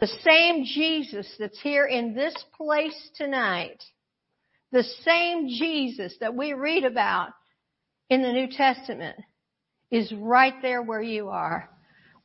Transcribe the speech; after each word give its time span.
The 0.00 0.06
same 0.06 0.64
Jesus 0.64 1.28
that's 1.38 1.60
here 1.60 1.86
in 1.86 2.14
this 2.14 2.34
place 2.56 3.10
tonight, 3.16 3.82
the 4.70 4.84
same 5.04 5.48
Jesus 5.48 6.14
that 6.20 6.36
we 6.36 6.52
read 6.52 6.84
about 6.84 7.30
in 8.08 8.22
the 8.22 8.32
New 8.32 8.48
Testament 8.48 9.16
is 9.90 10.12
right 10.12 10.54
there 10.62 10.82
where 10.82 11.02
you 11.02 11.30
are. 11.30 11.68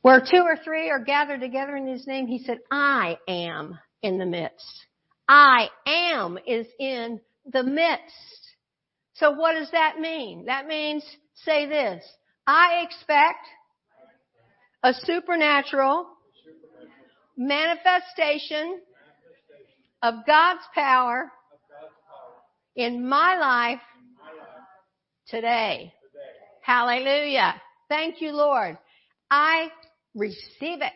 Where 0.02 0.20
two 0.20 0.42
or 0.42 0.56
three 0.62 0.90
are 0.90 1.02
gathered 1.02 1.40
together 1.40 1.76
in 1.76 1.86
His 1.86 2.06
name, 2.06 2.26
He 2.26 2.44
said, 2.44 2.58
I 2.70 3.18
am 3.26 3.78
in 4.02 4.18
the 4.18 4.26
midst. 4.26 4.86
I 5.26 5.68
am 5.86 6.38
is 6.46 6.66
in 6.78 7.20
the 7.50 7.62
midst. 7.64 8.54
So 9.14 9.32
what 9.32 9.54
does 9.54 9.70
that 9.72 9.98
mean? 9.98 10.44
That 10.44 10.66
means, 10.66 11.04
say 11.44 11.66
this, 11.66 12.04
I 12.46 12.84
expect 12.84 13.46
a 14.82 14.92
supernatural 14.92 16.06
manifestation 17.36 18.80
of 20.02 20.14
God's 20.26 20.62
power 20.74 21.30
in 22.76 23.08
my 23.08 23.36
life 23.38 23.80
today. 25.28 25.92
Hallelujah. 26.62 27.54
Thank 27.88 28.20
you, 28.20 28.32
Lord. 28.32 28.78
I 29.30 29.68
receive 30.14 30.80
it. 30.80 30.92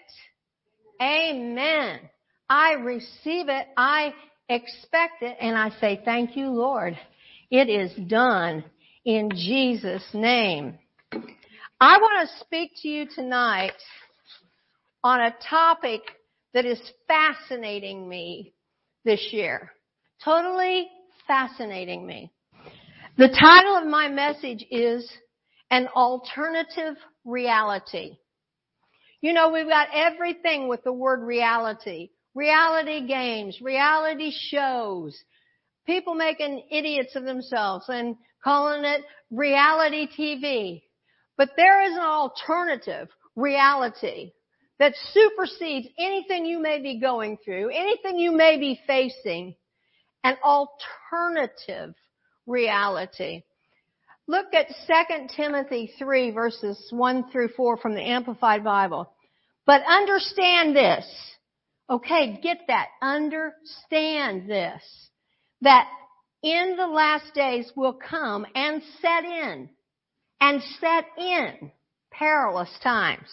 Amen. 1.00 2.00
I 2.48 2.72
receive 2.72 3.48
it. 3.48 3.66
I 3.76 4.14
expect 4.48 5.22
it. 5.22 5.36
And 5.40 5.56
I 5.56 5.70
say, 5.80 6.00
thank 6.04 6.36
you, 6.36 6.48
Lord. 6.48 6.98
It 7.50 7.68
is 7.68 7.92
done 8.08 8.64
in 9.04 9.30
Jesus' 9.30 10.06
name. 10.12 10.78
I 11.80 11.98
want 11.98 12.28
to 12.28 12.38
speak 12.40 12.72
to 12.82 12.88
you 12.88 13.06
tonight 13.14 13.72
on 15.04 15.20
a 15.20 15.34
topic 15.48 16.02
that 16.54 16.64
is 16.64 16.80
fascinating 17.06 18.08
me 18.08 18.54
this 19.04 19.28
year. 19.32 19.72
Totally 20.24 20.88
fascinating 21.26 22.06
me. 22.06 22.32
The 23.16 23.28
title 23.28 23.76
of 23.76 23.86
my 23.86 24.08
message 24.08 24.64
is 24.70 25.10
An 25.70 25.88
Alternative 25.88 26.96
Reality. 27.24 28.16
You 29.20 29.32
know, 29.32 29.50
we've 29.50 29.68
got 29.68 29.88
everything 29.92 30.68
with 30.68 30.84
the 30.84 30.92
word 30.92 31.22
reality. 31.22 32.10
Reality 32.34 33.06
games, 33.06 33.58
reality 33.60 34.30
shows, 34.32 35.18
people 35.86 36.14
making 36.14 36.66
idiots 36.70 37.16
of 37.16 37.24
themselves 37.24 37.86
and 37.88 38.16
calling 38.44 38.84
it 38.84 39.02
reality 39.30 40.06
TV. 40.16 40.82
But 41.36 41.50
there 41.56 41.82
is 41.82 41.94
an 41.94 42.00
alternative 42.00 43.08
reality 43.34 44.32
that 44.78 44.94
supersedes 45.12 45.88
anything 45.98 46.46
you 46.46 46.60
may 46.60 46.80
be 46.80 47.00
going 47.00 47.38
through, 47.44 47.70
anything 47.70 48.18
you 48.18 48.32
may 48.32 48.58
be 48.58 48.80
facing, 48.86 49.54
an 50.24 50.36
alternative 50.42 51.94
reality. 52.46 53.42
Look 54.26 54.46
at 54.52 54.68
2 54.86 55.26
Timothy 55.36 55.92
3 55.98 56.30
verses 56.30 56.88
1 56.90 57.30
through 57.30 57.48
4 57.56 57.78
from 57.78 57.94
the 57.94 58.02
Amplified 58.02 58.62
Bible. 58.62 59.10
But 59.66 59.82
understand 59.86 60.76
this. 60.76 61.06
Okay, 61.90 62.38
get 62.42 62.58
that. 62.68 62.88
Understand 63.00 64.48
this. 64.48 64.82
That 65.62 65.88
in 66.42 66.76
the 66.76 66.86
last 66.86 67.34
days 67.34 67.72
will 67.74 67.94
come 67.94 68.46
and 68.54 68.82
set 69.00 69.24
in 69.24 69.70
and 70.40 70.62
set 70.80 71.06
in 71.18 71.72
perilous 72.10 72.70
times. 72.82 73.28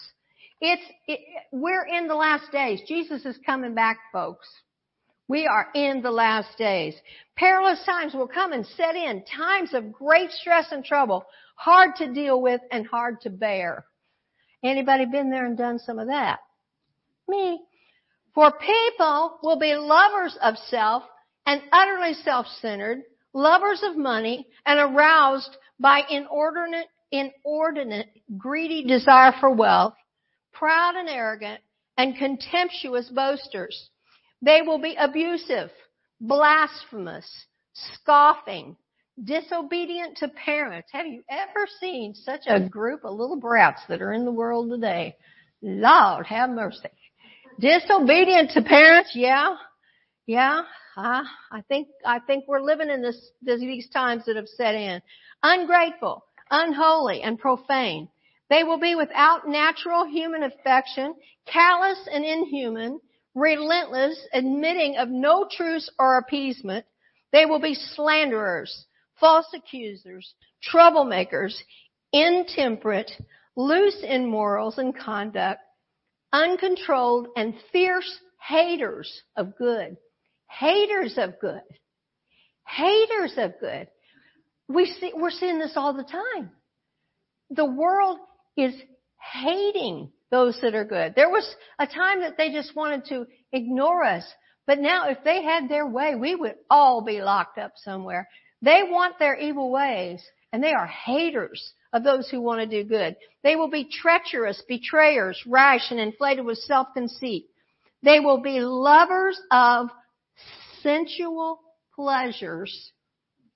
It's, 0.60 0.82
it, 1.06 1.20
we're 1.52 1.86
in 1.86 2.08
the 2.08 2.14
last 2.14 2.50
days. 2.50 2.80
Jesus 2.88 3.24
is 3.24 3.36
coming 3.44 3.74
back, 3.74 3.98
folks. 4.12 4.48
We 5.28 5.46
are 5.46 5.68
in 5.74 6.02
the 6.02 6.10
last 6.10 6.56
days. 6.56 6.94
Perilous 7.36 7.82
times 7.84 8.14
will 8.14 8.28
come 8.28 8.52
and 8.52 8.64
set 8.64 8.94
in. 8.94 9.24
Times 9.24 9.74
of 9.74 9.92
great 9.92 10.30
stress 10.30 10.66
and 10.70 10.84
trouble. 10.84 11.24
Hard 11.56 11.96
to 11.96 12.12
deal 12.12 12.40
with 12.40 12.60
and 12.70 12.86
hard 12.86 13.20
to 13.22 13.30
bear. 13.30 13.84
Anybody 14.62 15.04
been 15.04 15.30
there 15.30 15.46
and 15.46 15.58
done 15.58 15.78
some 15.78 15.98
of 15.98 16.08
that? 16.08 16.38
Me. 17.28 17.60
For 18.34 18.52
people 18.52 19.38
will 19.42 19.58
be 19.58 19.74
lovers 19.74 20.36
of 20.42 20.56
self 20.68 21.02
and 21.44 21.60
utterly 21.72 22.14
self-centered, 22.14 23.02
lovers 23.32 23.82
of 23.82 23.96
money 23.96 24.46
and 24.64 24.78
aroused 24.78 25.56
by 25.80 26.02
inordinate, 26.08 26.86
inordinate, 27.10 28.08
greedy 28.38 28.84
desire 28.84 29.32
for 29.40 29.52
wealth 29.52 29.94
proud 30.58 30.96
and 30.96 31.08
arrogant, 31.08 31.60
and 31.98 32.16
contemptuous 32.16 33.08
boasters. 33.08 33.90
They 34.42 34.62
will 34.62 34.78
be 34.78 34.96
abusive, 34.98 35.70
blasphemous, 36.20 37.26
scoffing, 37.72 38.76
disobedient 39.22 40.18
to 40.18 40.28
parents. 40.28 40.88
Have 40.92 41.06
you 41.06 41.22
ever 41.30 41.66
seen 41.80 42.14
such 42.14 42.42
a 42.46 42.60
group 42.60 43.04
of 43.04 43.14
little 43.14 43.40
brats 43.40 43.82
that 43.88 44.02
are 44.02 44.12
in 44.12 44.24
the 44.24 44.32
world 44.32 44.70
today? 44.70 45.16
Lord, 45.62 46.26
have 46.26 46.50
mercy. 46.50 46.90
Disobedient 47.58 48.50
to 48.50 48.62
parents, 48.62 49.12
yeah, 49.14 49.56
yeah. 50.26 50.62
Uh, 50.96 51.22
I 51.50 51.62
think 51.68 51.88
I 52.04 52.18
think 52.20 52.44
we're 52.46 52.60
living 52.62 52.90
in 52.90 53.02
this 53.02 53.30
these 53.42 53.88
times 53.90 54.24
that 54.26 54.36
have 54.36 54.48
set 54.48 54.74
in. 54.74 55.00
Ungrateful, 55.42 56.24
unholy, 56.50 57.22
and 57.22 57.38
profane. 57.38 58.08
They 58.48 58.64
will 58.64 58.78
be 58.78 58.94
without 58.94 59.48
natural 59.48 60.06
human 60.06 60.42
affection, 60.42 61.14
callous 61.46 61.98
and 62.12 62.24
inhuman, 62.24 63.00
relentless, 63.34 64.18
admitting 64.32 64.96
of 64.96 65.08
no 65.08 65.48
truce 65.50 65.90
or 65.98 66.18
appeasement. 66.18 66.86
They 67.32 67.44
will 67.44 67.60
be 67.60 67.74
slanderers, 67.74 68.86
false 69.18 69.46
accusers, 69.54 70.34
troublemakers, 70.72 71.54
intemperate, 72.12 73.10
loose 73.56 74.02
in 74.02 74.26
morals 74.26 74.78
and 74.78 74.96
conduct, 74.96 75.60
uncontrolled 76.32 77.28
and 77.36 77.54
fierce 77.72 78.20
haters 78.40 79.22
of 79.36 79.56
good. 79.56 79.96
Haters 80.48 81.14
of 81.18 81.40
good. 81.40 81.62
Haters 82.66 83.34
of 83.36 83.54
good. 83.60 83.88
We 84.68 84.86
see, 84.86 85.12
we're 85.14 85.30
seeing 85.30 85.58
this 85.58 85.76
all 85.76 85.94
the 85.94 86.04
time. 86.04 86.50
The 87.50 87.64
world 87.64 88.18
is 88.56 88.74
hating 89.32 90.10
those 90.30 90.58
that 90.62 90.74
are 90.74 90.84
good. 90.84 91.14
There 91.14 91.30
was 91.30 91.48
a 91.78 91.86
time 91.86 92.20
that 92.20 92.36
they 92.36 92.50
just 92.50 92.74
wanted 92.74 93.04
to 93.06 93.26
ignore 93.52 94.04
us. 94.04 94.24
But 94.66 94.78
now 94.80 95.08
if 95.08 95.18
they 95.24 95.42
had 95.42 95.68
their 95.68 95.86
way, 95.86 96.14
we 96.14 96.34
would 96.34 96.54
all 96.68 97.04
be 97.04 97.20
locked 97.20 97.58
up 97.58 97.72
somewhere. 97.76 98.28
They 98.62 98.82
want 98.84 99.18
their 99.18 99.36
evil 99.36 99.70
ways 99.70 100.22
and 100.52 100.62
they 100.62 100.72
are 100.72 100.86
haters 100.86 101.72
of 101.92 102.02
those 102.02 102.28
who 102.28 102.40
want 102.40 102.60
to 102.60 102.82
do 102.82 102.88
good. 102.88 103.16
They 103.42 103.56
will 103.56 103.70
be 103.70 103.88
treacherous, 103.90 104.62
betrayers, 104.66 105.40
rash 105.46 105.90
and 105.90 106.00
inflated 106.00 106.44
with 106.44 106.58
self-conceit. 106.58 107.46
They 108.02 108.20
will 108.20 108.40
be 108.42 108.60
lovers 108.60 109.40
of 109.50 109.88
sensual 110.82 111.60
pleasures 111.94 112.92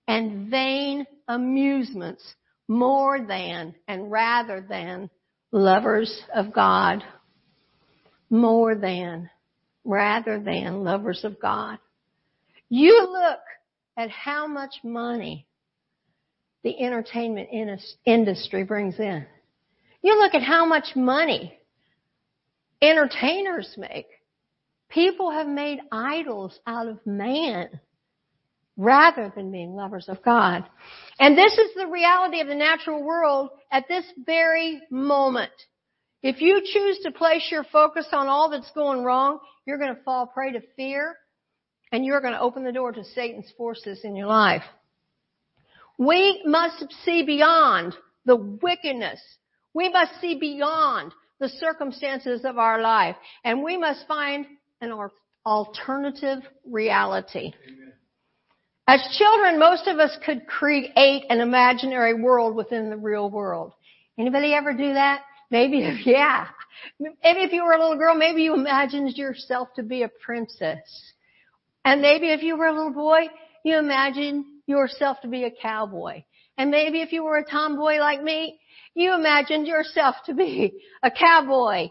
and 0.06 0.50
vain 0.50 1.06
amusements 1.28 2.22
more 2.70 3.20
than 3.20 3.74
and 3.88 4.12
rather 4.12 4.64
than 4.66 5.10
lovers 5.50 6.22
of 6.32 6.52
God. 6.54 7.02
More 8.30 8.76
than, 8.76 9.28
rather 9.84 10.38
than 10.38 10.84
lovers 10.84 11.24
of 11.24 11.40
God. 11.40 11.78
You 12.68 13.08
look 13.10 13.40
at 13.96 14.08
how 14.08 14.46
much 14.46 14.76
money 14.84 15.48
the 16.62 16.80
entertainment 16.80 17.48
industry 18.06 18.62
brings 18.62 19.00
in. 19.00 19.26
You 20.00 20.16
look 20.20 20.34
at 20.34 20.42
how 20.44 20.64
much 20.64 20.94
money 20.94 21.58
entertainers 22.80 23.74
make. 23.76 24.06
People 24.88 25.32
have 25.32 25.48
made 25.48 25.80
idols 25.90 26.56
out 26.68 26.86
of 26.86 27.04
man 27.04 27.80
rather 28.80 29.30
than 29.36 29.52
being 29.52 29.74
lovers 29.74 30.08
of 30.08 30.22
God. 30.22 30.64
And 31.18 31.36
this 31.36 31.52
is 31.52 31.70
the 31.76 31.86
reality 31.86 32.40
of 32.40 32.48
the 32.48 32.54
natural 32.54 33.04
world 33.04 33.50
at 33.70 33.86
this 33.88 34.04
very 34.24 34.80
moment. 34.90 35.52
If 36.22 36.40
you 36.40 36.62
choose 36.64 36.98
to 37.02 37.12
place 37.12 37.46
your 37.50 37.64
focus 37.64 38.06
on 38.12 38.26
all 38.26 38.48
that's 38.48 38.70
going 38.72 39.04
wrong, 39.04 39.38
you're 39.66 39.78
going 39.78 39.94
to 39.94 40.02
fall 40.02 40.26
prey 40.26 40.52
to 40.52 40.62
fear 40.76 41.14
and 41.92 42.06
you're 42.06 42.22
going 42.22 42.32
to 42.32 42.40
open 42.40 42.64
the 42.64 42.72
door 42.72 42.90
to 42.92 43.04
Satan's 43.04 43.52
forces 43.56 44.00
in 44.02 44.16
your 44.16 44.28
life. 44.28 44.62
We 45.98 46.42
must 46.46 46.84
see 47.04 47.22
beyond 47.22 47.94
the 48.24 48.36
wickedness. 48.36 49.20
We 49.74 49.90
must 49.90 50.20
see 50.22 50.38
beyond 50.38 51.12
the 51.38 51.50
circumstances 51.50 52.46
of 52.46 52.56
our 52.56 52.80
life 52.80 53.16
and 53.44 53.62
we 53.62 53.76
must 53.76 54.06
find 54.08 54.46
an 54.80 54.94
alternative 55.44 56.38
reality. 56.64 57.52
Amen. 57.68 57.92
As 58.90 59.00
children, 59.16 59.60
most 59.60 59.86
of 59.86 60.00
us 60.00 60.16
could 60.26 60.48
create 60.48 61.24
an 61.28 61.40
imaginary 61.40 62.14
world 62.14 62.56
within 62.56 62.90
the 62.90 62.96
real 62.96 63.30
world. 63.30 63.72
Anybody 64.18 64.52
ever 64.52 64.72
do 64.72 64.94
that? 64.94 65.22
Maybe, 65.48 65.78
yeah, 66.04 66.48
Maybe 66.98 67.40
if 67.40 67.52
you 67.52 67.64
were 67.64 67.72
a 67.72 67.80
little 67.80 67.96
girl, 67.96 68.16
maybe 68.16 68.42
you 68.42 68.54
imagined 68.54 69.16
yourself 69.16 69.68
to 69.76 69.82
be 69.82 70.02
a 70.02 70.08
princess. 70.08 71.12
And 71.84 72.02
maybe 72.02 72.30
if 72.30 72.42
you 72.42 72.56
were 72.56 72.66
a 72.66 72.72
little 72.72 72.92
boy, 72.92 73.28
you 73.64 73.78
imagined 73.78 74.44
yourself 74.66 75.18
to 75.22 75.28
be 75.28 75.44
a 75.44 75.50
cowboy. 75.50 76.24
And 76.58 76.70
maybe 76.70 77.00
if 77.00 77.12
you 77.12 77.24
were 77.24 77.38
a 77.38 77.48
tomboy 77.48 77.98
like 77.98 78.22
me, 78.22 78.58
you 78.94 79.14
imagined 79.14 79.66
yourself 79.66 80.16
to 80.26 80.34
be 80.34 80.82
a 81.02 81.10
cowboy. 81.10 81.90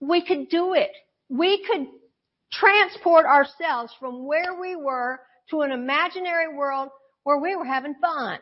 We 0.00 0.24
could 0.24 0.48
do 0.50 0.74
it. 0.74 0.90
We 1.28 1.64
could 1.66 1.86
transport 2.52 3.26
ourselves 3.26 3.92
from 3.98 4.26
where 4.26 4.60
we 4.60 4.76
were 4.76 5.20
to 5.50 5.62
an 5.62 5.72
imaginary 5.72 6.54
world 6.54 6.90
where 7.24 7.38
we 7.38 7.56
were 7.56 7.64
having 7.64 7.94
fun. 8.00 8.38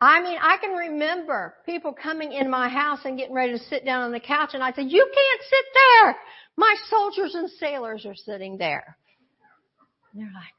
I 0.00 0.22
mean, 0.22 0.38
I 0.40 0.58
can 0.58 0.72
remember 0.72 1.54
people 1.64 1.92
coming 1.92 2.32
in 2.32 2.50
my 2.50 2.68
house 2.68 3.00
and 3.04 3.16
getting 3.16 3.34
ready 3.34 3.52
to 3.52 3.58
sit 3.58 3.84
down 3.84 4.02
on 4.02 4.12
the 4.12 4.20
couch 4.20 4.50
and 4.52 4.62
I 4.62 4.72
said, 4.72 4.86
you 4.88 5.04
can't 5.14 5.42
sit 5.42 5.64
there. 5.74 6.16
My 6.56 6.74
soldiers 6.88 7.34
and 7.34 7.48
sailors 7.58 8.04
are 8.06 8.14
sitting 8.14 8.58
there. 8.58 8.96
And 10.12 10.22
they're 10.22 10.32
like, 10.34 10.52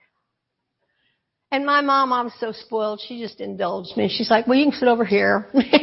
and 1.51 1.65
my 1.65 1.81
mom, 1.81 2.11
I'm 2.11 2.31
so 2.39 2.51
spoiled, 2.51 3.01
she 3.07 3.21
just 3.21 3.39
indulged 3.39 3.95
me. 3.95 4.09
She's 4.09 4.29
like, 4.29 4.47
well, 4.47 4.57
you 4.57 4.65
can 4.65 4.73
sit 4.73 4.88
over 4.88 5.05
here. 5.05 5.47
but 5.53 5.63
it 5.63 5.77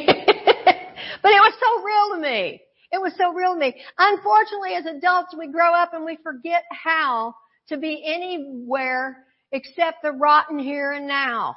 was 1.22 1.54
so 1.60 1.82
real 1.82 2.16
to 2.16 2.20
me. 2.20 2.60
It 2.92 3.00
was 3.00 3.14
so 3.16 3.32
real 3.32 3.54
to 3.54 3.58
me. 3.58 3.74
Unfortunately, 3.98 4.74
as 4.74 4.86
adults, 4.86 5.34
we 5.36 5.48
grow 5.48 5.72
up 5.72 5.94
and 5.94 6.04
we 6.04 6.18
forget 6.22 6.64
how 6.70 7.34
to 7.68 7.78
be 7.78 8.02
anywhere 8.04 9.24
except 9.50 10.02
the 10.02 10.12
rotten 10.12 10.58
here 10.58 10.92
and 10.92 11.06
now. 11.06 11.56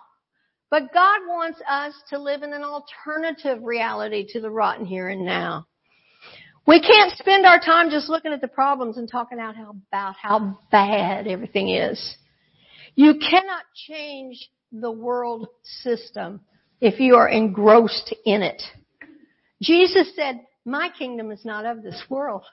But 0.71 0.93
God 0.93 1.19
wants 1.27 1.59
us 1.69 1.93
to 2.09 2.19
live 2.19 2.43
in 2.43 2.53
an 2.53 2.63
alternative 2.63 3.63
reality 3.63 4.25
to 4.29 4.41
the 4.41 4.49
rotten 4.49 4.85
here 4.85 5.09
and 5.09 5.25
now. 5.25 5.67
We 6.67 6.81
can't 6.81 7.15
spend 7.17 7.45
our 7.45 7.59
time 7.59 7.91
just 7.91 8.09
looking 8.09 8.33
at 8.33 8.41
the 8.41 8.47
problems 8.47 8.97
and 8.97 9.09
talking 9.09 9.39
out 9.39 9.55
how, 9.55 9.75
about 9.91 10.15
how 10.15 10.59
bad 10.71 11.27
everything 11.27 11.69
is. 11.69 12.17
You 12.95 13.15
cannot 13.19 13.63
change 13.87 14.49
the 14.71 14.91
world 14.91 15.47
system 15.63 16.41
if 16.81 16.99
you 16.99 17.15
are 17.15 17.29
engrossed 17.29 18.15
in 18.25 18.41
it. 18.41 18.63
Jesus 19.61 20.11
said, 20.15 20.41
my 20.65 20.89
kingdom 20.97 21.31
is 21.31 21.45
not 21.45 21.65
of 21.65 21.83
this 21.83 22.01
world. 22.09 22.43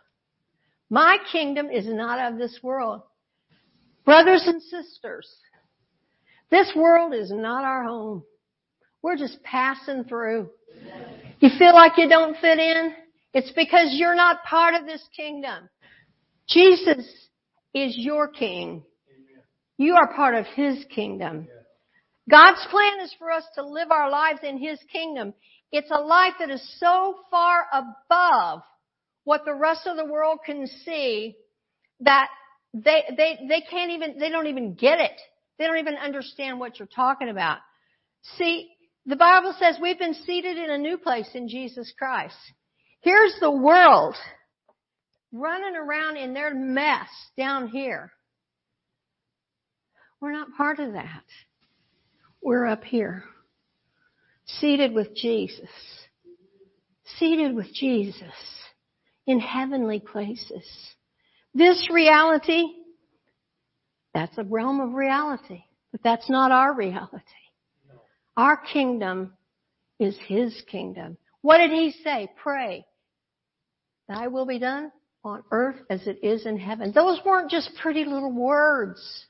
My 0.91 1.17
kingdom 1.33 1.71
is 1.71 1.87
not 1.87 2.33
of 2.33 2.39
this 2.39 2.59
world. 2.63 3.03
Brothers 4.05 4.43
and 4.47 4.61
sisters, 4.61 5.29
this 6.51 6.71
world 6.77 7.15
is 7.15 7.31
not 7.31 7.65
our 7.65 7.85
home. 7.85 8.25
We're 9.03 9.17
just 9.17 9.43
passing 9.43 10.05
through. 10.05 10.51
You 11.41 11.49
feel 11.59 11.75
like 11.75 11.93
you 11.97 12.09
don't 12.09 12.37
fit 12.39 12.59
in? 12.59 12.95
It's 13.33 13.51
because 13.53 13.89
you're 13.93 14.15
not 14.15 14.45
part 14.45 14.75
of 14.75 14.87
this 14.87 15.03
kingdom. 15.17 15.69
Jesus 16.49 17.07
is 17.75 17.97
your 17.97 18.29
king. 18.29 18.85
You 19.79 19.95
are 19.95 20.15
part 20.15 20.35
of 20.35 20.45
His 20.55 20.85
kingdom. 20.95 21.49
God's 22.31 22.65
plan 22.71 23.01
is 23.03 23.15
for 23.19 23.31
us 23.31 23.45
to 23.55 23.67
live 23.67 23.91
our 23.91 24.11
lives 24.11 24.41
in 24.43 24.59
His 24.59 24.79
kingdom. 24.93 25.33
It's 25.73 25.91
a 25.91 26.01
life 26.01 26.35
that 26.39 26.51
is 26.51 26.63
so 26.79 27.17
far 27.31 27.65
above 27.73 28.63
what 29.25 29.45
the 29.45 29.55
rest 29.55 29.87
of 29.87 29.97
the 29.97 30.05
world 30.05 30.41
can 30.45 30.67
see 30.85 31.35
that 32.01 32.29
they, 32.75 33.05
they, 33.17 33.39
they 33.49 33.63
can't 33.63 33.91
even, 33.93 34.19
they 34.19 34.29
don't 34.29 34.47
even 34.47 34.75
get 34.75 35.01
it. 35.01 35.19
They 35.59 35.67
don't 35.67 35.79
even 35.79 35.95
understand 35.95 36.61
what 36.61 36.79
you're 36.79 36.89
talking 36.95 37.29
about. 37.29 37.59
See, 38.37 38.71
the 39.07 39.17
Bible 39.17 39.55
says 39.59 39.77
we've 39.81 39.99
been 39.99 40.15
seated 40.27 40.57
in 40.59 40.71
a 40.71 40.79
new 40.79 40.99
place 40.99 41.29
in 41.35 41.49
Jesus 41.49 41.93
Christ. 41.99 42.37
Here's 43.01 43.35
the 43.41 43.51
world 43.51 44.15
running 45.33 45.75
around 45.77 46.17
in 46.17 46.35
their 46.35 46.55
mess 46.55 47.09
down 47.37 47.69
here. 47.69 48.13
We're 50.21 50.33
not 50.33 50.55
part 50.57 50.79
of 50.79 50.93
that. 50.93 51.25
We're 52.43 52.67
up 52.67 52.85
here. 52.85 53.25
Seated 54.61 54.93
with 54.93 55.15
Jesus. 55.15 55.69
Seated 57.19 57.55
with 57.55 57.73
Jesus 57.73 58.33
in 59.27 59.41
heavenly 59.41 60.01
places. 60.01 60.65
This 61.55 61.89
reality, 61.91 62.65
that's 64.15 64.37
a 64.39 64.45
realm 64.45 64.81
of 64.81 64.95
reality, 64.95 65.65
but 65.91 66.03
that's 66.03 66.29
not 66.31 66.51
our 66.51 66.75
reality. 66.75 67.19
Our 68.37 68.57
kingdom 68.57 69.35
is 69.99 70.17
His 70.27 70.61
kingdom. 70.71 71.19
What 71.43 71.59
did 71.59 71.71
He 71.71 71.93
say? 72.03 72.31
Pray. 72.43 72.87
Thy 74.09 74.29
will 74.29 74.47
be 74.47 74.59
done 74.59 74.91
on 75.25 75.45
earth 75.51 75.77
as 75.91 76.07
it 76.07 76.19
is 76.23 76.47
in 76.47 76.59
heaven. 76.59 76.93
Those 76.93 77.21
weren't 77.25 77.51
just 77.51 77.71
pretty 77.81 78.05
little 78.05 78.33
words. 78.33 79.27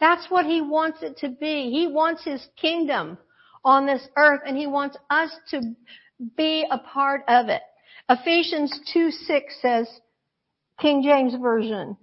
That's 0.00 0.30
what 0.30 0.46
He 0.46 0.62
wants 0.62 1.02
it 1.02 1.18
to 1.18 1.28
be. 1.28 1.70
He 1.70 1.86
wants 1.86 2.24
His 2.24 2.44
kingdom 2.56 3.18
on 3.64 3.86
this 3.86 4.06
earth 4.16 4.40
and 4.46 4.56
He 4.56 4.66
wants 4.66 4.96
us 5.08 5.30
to 5.50 5.60
be 6.36 6.66
a 6.70 6.78
part 6.78 7.22
of 7.28 7.48
it. 7.48 7.62
Ephesians 8.08 8.78
2 8.92 9.10
6 9.10 9.54
says, 9.62 9.88
King 10.80 11.02
James 11.02 11.34
Version, 11.40 11.96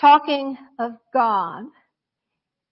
talking 0.00 0.56
of 0.78 0.92
God, 1.12 1.64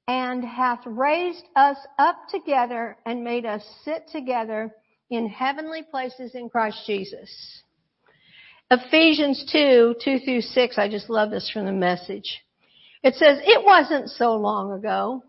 and 0.08 0.44
hath 0.44 0.80
raised 0.84 1.44
us 1.54 1.76
up 1.98 2.16
together 2.30 2.96
and 3.06 3.22
made 3.22 3.46
us 3.46 3.62
sit 3.84 4.08
together 4.10 4.74
in 5.10 5.28
heavenly 5.28 5.82
places 5.82 6.34
in 6.34 6.48
Christ 6.48 6.82
Jesus. 6.86 7.62
Ephesians 8.70 9.44
2, 9.52 9.96
2 10.02 10.18
through 10.20 10.40
6, 10.40 10.78
I 10.78 10.88
just 10.88 11.10
love 11.10 11.30
this 11.30 11.50
from 11.52 11.66
the 11.66 11.72
message. 11.72 12.40
It 13.02 13.14
says, 13.14 13.38
it 13.42 13.64
wasn't 13.64 14.08
so 14.08 14.36
long 14.36 14.72
ago 14.72 15.22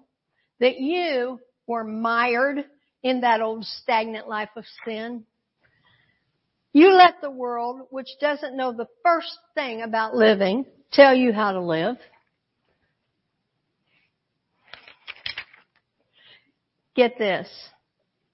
that 0.59 0.79
you 0.79 1.39
were 1.67 1.83
mired 1.83 2.65
in 3.03 3.21
that 3.21 3.41
old 3.41 3.65
stagnant 3.65 4.27
life 4.27 4.49
of 4.55 4.65
sin. 4.85 5.25
You 6.71 6.91
let 6.91 7.21
the 7.21 7.29
world, 7.29 7.87
which 7.91 8.09
doesn't 8.19 8.57
know 8.57 8.73
the 8.73 8.87
first 9.03 9.37
thing 9.53 9.81
about 9.81 10.15
living, 10.15 10.65
tell 10.91 11.13
you 11.13 11.31
how 11.31 11.51
to 11.51 11.61
live. 11.61 11.97
Get 16.95 17.17
this. 17.17 17.47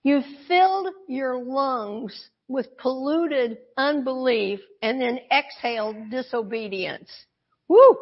You 0.03 0.21
filled 0.47 0.87
your 1.07 1.41
lungs 1.41 2.29
with 2.47 2.77
polluted 2.77 3.57
unbelief 3.77 4.59
and 4.81 5.01
then 5.01 5.19
exhaled 5.31 6.09
disobedience. 6.09 7.09
Woo! 7.67 7.97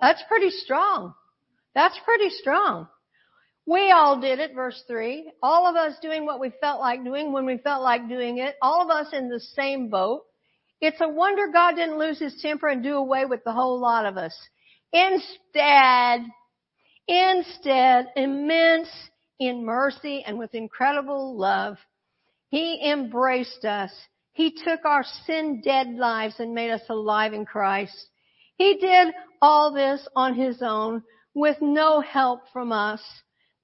That's 0.00 0.22
pretty 0.28 0.50
strong. 0.50 1.14
That's 1.74 1.98
pretty 2.04 2.30
strong. 2.30 2.88
We 3.70 3.92
all 3.92 4.20
did 4.20 4.40
it, 4.40 4.52
verse 4.52 4.82
3. 4.88 5.30
All 5.44 5.64
of 5.64 5.76
us 5.76 5.94
doing 6.02 6.26
what 6.26 6.40
we 6.40 6.50
felt 6.60 6.80
like 6.80 7.04
doing 7.04 7.32
when 7.32 7.46
we 7.46 7.56
felt 7.58 7.84
like 7.84 8.08
doing 8.08 8.38
it. 8.38 8.56
All 8.60 8.82
of 8.82 8.90
us 8.90 9.12
in 9.12 9.28
the 9.28 9.38
same 9.38 9.88
boat. 9.90 10.22
It's 10.80 11.00
a 11.00 11.08
wonder 11.08 11.52
God 11.52 11.76
didn't 11.76 12.00
lose 12.00 12.18
his 12.18 12.42
temper 12.42 12.66
and 12.66 12.82
do 12.82 12.96
away 12.96 13.26
with 13.26 13.44
the 13.44 13.52
whole 13.52 13.78
lot 13.78 14.06
of 14.06 14.16
us. 14.16 14.36
Instead, 14.92 16.22
instead, 17.06 18.06
immense 18.16 18.88
in 19.38 19.64
mercy 19.64 20.24
and 20.26 20.36
with 20.36 20.52
incredible 20.52 21.38
love, 21.38 21.76
he 22.48 22.90
embraced 22.90 23.64
us. 23.64 23.92
He 24.32 24.50
took 24.64 24.84
our 24.84 25.04
sin 25.26 25.62
dead 25.64 25.90
lives 25.90 26.40
and 26.40 26.54
made 26.56 26.72
us 26.72 26.82
alive 26.88 27.34
in 27.34 27.46
Christ. 27.46 28.08
He 28.56 28.78
did 28.78 29.14
all 29.40 29.72
this 29.72 30.04
on 30.16 30.34
his 30.34 30.60
own 30.60 31.04
with 31.34 31.58
no 31.60 32.00
help 32.00 32.40
from 32.52 32.72
us. 32.72 33.00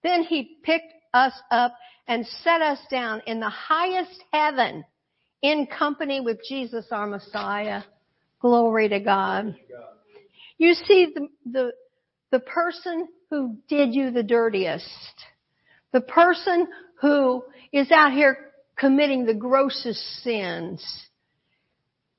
Then 0.07 0.23
he 0.23 0.59
picked 0.63 0.93
us 1.13 1.33
up 1.51 1.75
and 2.07 2.25
set 2.45 2.63
us 2.63 2.79
down 2.89 3.23
in 3.27 3.41
the 3.41 3.51
highest 3.51 4.23
heaven 4.33 4.85
in 5.43 5.67
company 5.67 6.21
with 6.21 6.39
Jesus 6.49 6.87
our 6.93 7.09
Messiah. 7.09 7.83
Glory 8.41 8.89
to 8.89 9.01
God. 9.01 9.57
You 10.59 10.75
see 10.75 11.13
the, 11.13 11.29
the, 11.45 11.73
the 12.31 12.39
person 12.39 13.09
who 13.31 13.57
did 13.69 13.95
you 13.95 14.13
the 14.13 14.23
dirtiest, 14.23 14.85
the 15.93 16.01
person 16.01 16.69
who 17.01 17.43
is 17.73 17.91
out 17.91 18.13
here 18.13 18.39
committing 18.77 19.27
the 19.27 19.35
grossest 19.35 20.23
sins, 20.23 20.85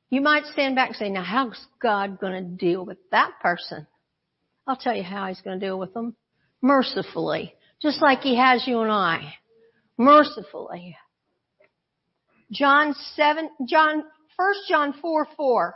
you 0.10 0.20
might 0.20 0.44
stand 0.51 0.75
back 0.75 0.89
and 0.89 0.98
say, 0.98 1.10
now 1.10 1.24
how's 1.24 1.65
God 1.82 2.20
going 2.20 2.34
to 2.34 2.65
deal 2.65 2.86
with 2.86 2.98
that 3.12 3.32
person? 3.41 3.88
I'll 4.67 4.75
tell 4.75 4.96
you 4.96 5.03
how 5.03 5.27
he's 5.27 5.39
going 5.39 5.58
to 5.58 5.65
deal 5.65 5.79
with 5.79 5.94
them. 5.94 6.17
Mercifully. 6.62 7.53
Just 7.81 8.01
like 8.01 8.22
he 8.22 8.38
has 8.38 8.65
you 8.65 8.81
and 8.81 8.91
I. 8.91 9.34
Mercifully. 9.98 10.96
John 12.51 12.93
7, 13.15 13.50
John, 13.67 14.03
1 14.36 14.53
John 14.69 14.93
4, 15.01 15.27
4. 15.36 15.75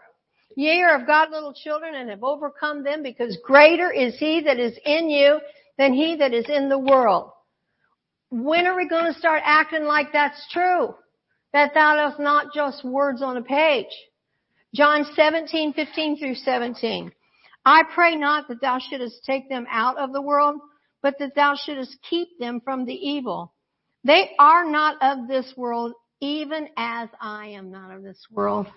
Ye 0.55 0.81
are 0.81 0.99
of 0.99 1.07
God 1.07 1.29
little 1.31 1.53
children 1.53 1.95
and 1.95 2.09
have 2.09 2.23
overcome 2.23 2.83
them 2.83 3.03
because 3.03 3.37
greater 3.43 3.91
is 3.91 4.17
he 4.17 4.41
that 4.41 4.59
is 4.59 4.77
in 4.85 5.09
you 5.09 5.39
than 5.77 5.93
he 5.93 6.15
that 6.17 6.33
is 6.33 6.45
in 6.49 6.69
the 6.69 6.79
world. 6.79 7.31
When 8.29 8.65
are 8.67 8.75
we 8.75 8.87
going 8.87 9.11
to 9.11 9.19
start 9.19 9.41
acting 9.45 9.83
like 9.83 10.13
that's 10.13 10.47
true? 10.51 10.95
That 11.53 11.73
thou 11.73 11.95
dost 11.95 12.19
not 12.19 12.53
just 12.53 12.83
words 12.83 13.21
on 13.21 13.37
a 13.37 13.41
page. 13.41 13.91
John 14.73 15.05
17, 15.15 15.73
15 15.73 16.17
through 16.17 16.35
17. 16.35 17.11
I 17.65 17.83
pray 17.93 18.15
not 18.15 18.47
that 18.47 18.61
thou 18.61 18.79
shouldest 18.79 19.25
take 19.25 19.49
them 19.49 19.67
out 19.69 19.97
of 19.97 20.13
the 20.13 20.21
world, 20.21 20.61
but 21.01 21.17
that 21.19 21.35
thou 21.35 21.55
shouldest 21.55 21.97
keep 22.09 22.39
them 22.39 22.61
from 22.63 22.85
the 22.85 22.93
evil. 22.93 23.53
They 24.03 24.31
are 24.39 24.65
not 24.69 24.97
of 25.01 25.27
this 25.27 25.53
world, 25.55 25.93
even 26.19 26.67
as 26.77 27.09
I 27.19 27.47
am 27.47 27.71
not 27.71 27.91
of 27.95 28.03
this 28.03 28.19
world. 28.31 28.67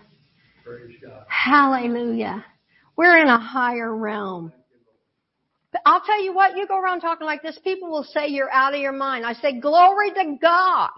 Hallelujah. 1.28 2.45
We're 2.97 3.21
in 3.21 3.28
a 3.28 3.38
higher 3.38 3.95
realm. 3.95 4.52
But 5.73 5.83
I'll 5.87 6.02
tell 6.02 6.23
you 6.23 6.33
what, 6.33 6.57
you 6.57 6.66
go 6.69 6.78
around 6.78 7.00
talking 7.00 7.26
like 7.26 7.43
this, 7.43 7.59
people 7.64 7.90
will 7.90 8.04
say 8.04 8.28
you're 8.28 8.52
out 8.52 8.75
of 8.75 8.81
your 8.81 8.93
mind. 8.93 9.26
I 9.26 9.33
say, 9.35 9.59
glory 9.59 10.11
to 10.12 10.37
God. 10.40 10.90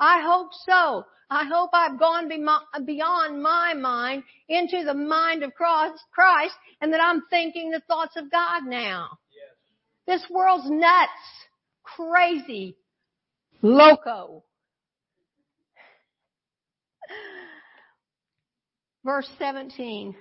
I 0.00 0.22
hope 0.22 0.48
so. 0.66 1.04
I 1.30 1.44
hope 1.44 1.70
I've 1.72 1.98
gone 1.98 2.28
beyond 2.28 3.42
my 3.42 3.74
mind 3.74 4.22
into 4.48 4.84
the 4.84 4.94
mind 4.94 5.42
of 5.42 5.52
Christ 5.54 6.54
and 6.80 6.92
that 6.92 7.00
I'm 7.00 7.22
thinking 7.30 7.70
the 7.70 7.80
thoughts 7.88 8.16
of 8.16 8.30
God 8.30 8.64
now. 8.64 9.18
This 10.06 10.24
world's 10.30 10.68
nuts, 10.68 11.10
crazy, 11.82 12.76
loco. 13.62 14.44
Verse 19.04 19.28
17. 19.38 20.14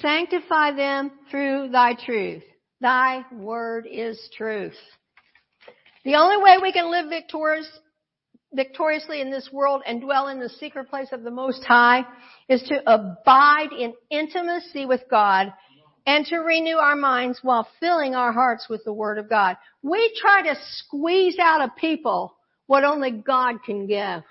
Sanctify 0.00 0.72
them 0.72 1.10
through 1.30 1.68
thy 1.72 1.94
truth. 1.94 2.42
Thy 2.80 3.24
word 3.32 3.86
is 3.90 4.18
truth. 4.36 4.76
The 6.04 6.16
only 6.16 6.42
way 6.42 6.56
we 6.60 6.72
can 6.72 6.90
live 6.90 7.08
victorious, 7.08 7.68
victoriously 8.52 9.20
in 9.20 9.30
this 9.30 9.48
world 9.52 9.82
and 9.86 10.00
dwell 10.00 10.28
in 10.28 10.40
the 10.40 10.48
secret 10.48 10.88
place 10.90 11.08
of 11.12 11.22
the 11.22 11.30
Most 11.30 11.64
High 11.64 12.04
is 12.48 12.62
to 12.64 12.80
abide 12.86 13.72
in 13.78 13.94
intimacy 14.10 14.86
with 14.86 15.02
God 15.10 15.52
and 16.06 16.26
to 16.26 16.38
renew 16.38 16.76
our 16.76 16.96
minds 16.96 17.38
while 17.42 17.68
filling 17.80 18.14
our 18.14 18.32
hearts 18.32 18.68
with 18.68 18.84
the 18.84 18.92
Word 18.92 19.18
of 19.18 19.28
God. 19.28 19.56
We 19.82 20.16
try 20.20 20.42
to 20.42 20.58
squeeze 20.76 21.38
out 21.38 21.62
of 21.62 21.76
people 21.76 22.36
what 22.66 22.84
only 22.84 23.10
God 23.10 23.62
can 23.64 23.86
give. 23.86 24.22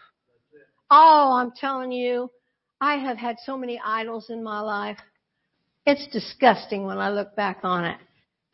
Oh, 0.90 1.38
I'm 1.40 1.52
telling 1.52 1.92
you, 1.92 2.30
I 2.82 2.96
have 2.96 3.18
had 3.18 3.38
so 3.46 3.58
many 3.58 3.80
idols 3.84 4.30
in 4.30 4.44
my 4.44 4.60
life. 4.60 4.98
It's 5.86 6.08
disgusting 6.12 6.86
when 6.86 6.98
I 6.98 7.10
look 7.10 7.36
back 7.36 7.60
on 7.64 7.86
it. 7.86 7.98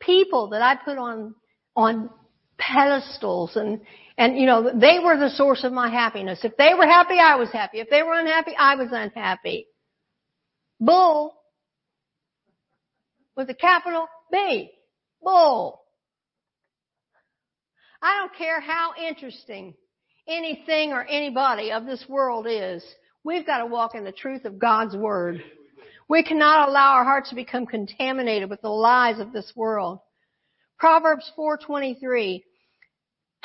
People 0.00 0.50
that 0.50 0.62
I 0.62 0.76
put 0.76 0.98
on, 0.98 1.34
on 1.74 2.10
pedestals 2.58 3.56
and, 3.56 3.80
and 4.16 4.38
you 4.38 4.46
know, 4.46 4.70
they 4.78 4.98
were 5.02 5.16
the 5.16 5.30
source 5.30 5.64
of 5.64 5.72
my 5.72 5.90
happiness. 5.90 6.40
If 6.44 6.56
they 6.56 6.74
were 6.74 6.86
happy, 6.86 7.18
I 7.20 7.36
was 7.36 7.50
happy. 7.50 7.80
If 7.80 7.90
they 7.90 8.02
were 8.02 8.18
unhappy, 8.18 8.52
I 8.58 8.76
was 8.76 8.88
unhappy. 8.92 9.66
Bull 10.80 11.34
with 13.38 13.48
a 13.48 13.54
capital 13.54 14.08
B. 14.32 14.68
Bull. 15.22 15.80
I 18.02 18.16
don't 18.16 18.34
care 18.36 18.60
how 18.60 18.92
interesting 19.00 19.74
anything 20.26 20.90
or 20.92 21.06
anybody 21.06 21.70
of 21.70 21.86
this 21.86 22.04
world 22.08 22.46
is. 22.48 22.84
We've 23.22 23.46
got 23.46 23.58
to 23.58 23.66
walk 23.66 23.94
in 23.94 24.04
the 24.04 24.12
truth 24.12 24.44
of 24.44 24.58
God's 24.58 24.96
Word. 24.96 25.42
We 26.08 26.24
cannot 26.24 26.68
allow 26.68 26.94
our 26.94 27.04
hearts 27.04 27.30
to 27.30 27.36
become 27.36 27.64
contaminated 27.64 28.50
with 28.50 28.60
the 28.60 28.70
lies 28.70 29.20
of 29.20 29.32
this 29.32 29.52
world. 29.54 30.00
Proverbs 30.76 31.30
4:23 31.38 32.42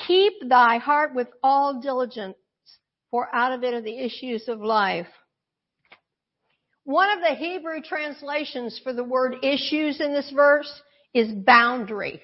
Keep 0.07 0.33
thy 0.49 0.79
heart 0.79 1.13
with 1.13 1.27
all 1.43 1.81
diligence, 1.81 2.37
for 3.11 3.29
out 3.33 3.51
of 3.51 3.63
it 3.63 3.75
are 3.75 3.81
the 3.81 3.99
issues 3.99 4.47
of 4.47 4.59
life. 4.59 5.07
One 6.85 7.09
of 7.11 7.19
the 7.21 7.35
Hebrew 7.35 7.81
translations 7.81 8.79
for 8.83 8.93
the 8.93 9.03
word 9.03 9.37
issues 9.41 10.01
in 10.01 10.13
this 10.13 10.31
verse 10.35 10.81
is 11.13 11.31
boundary. 11.31 12.21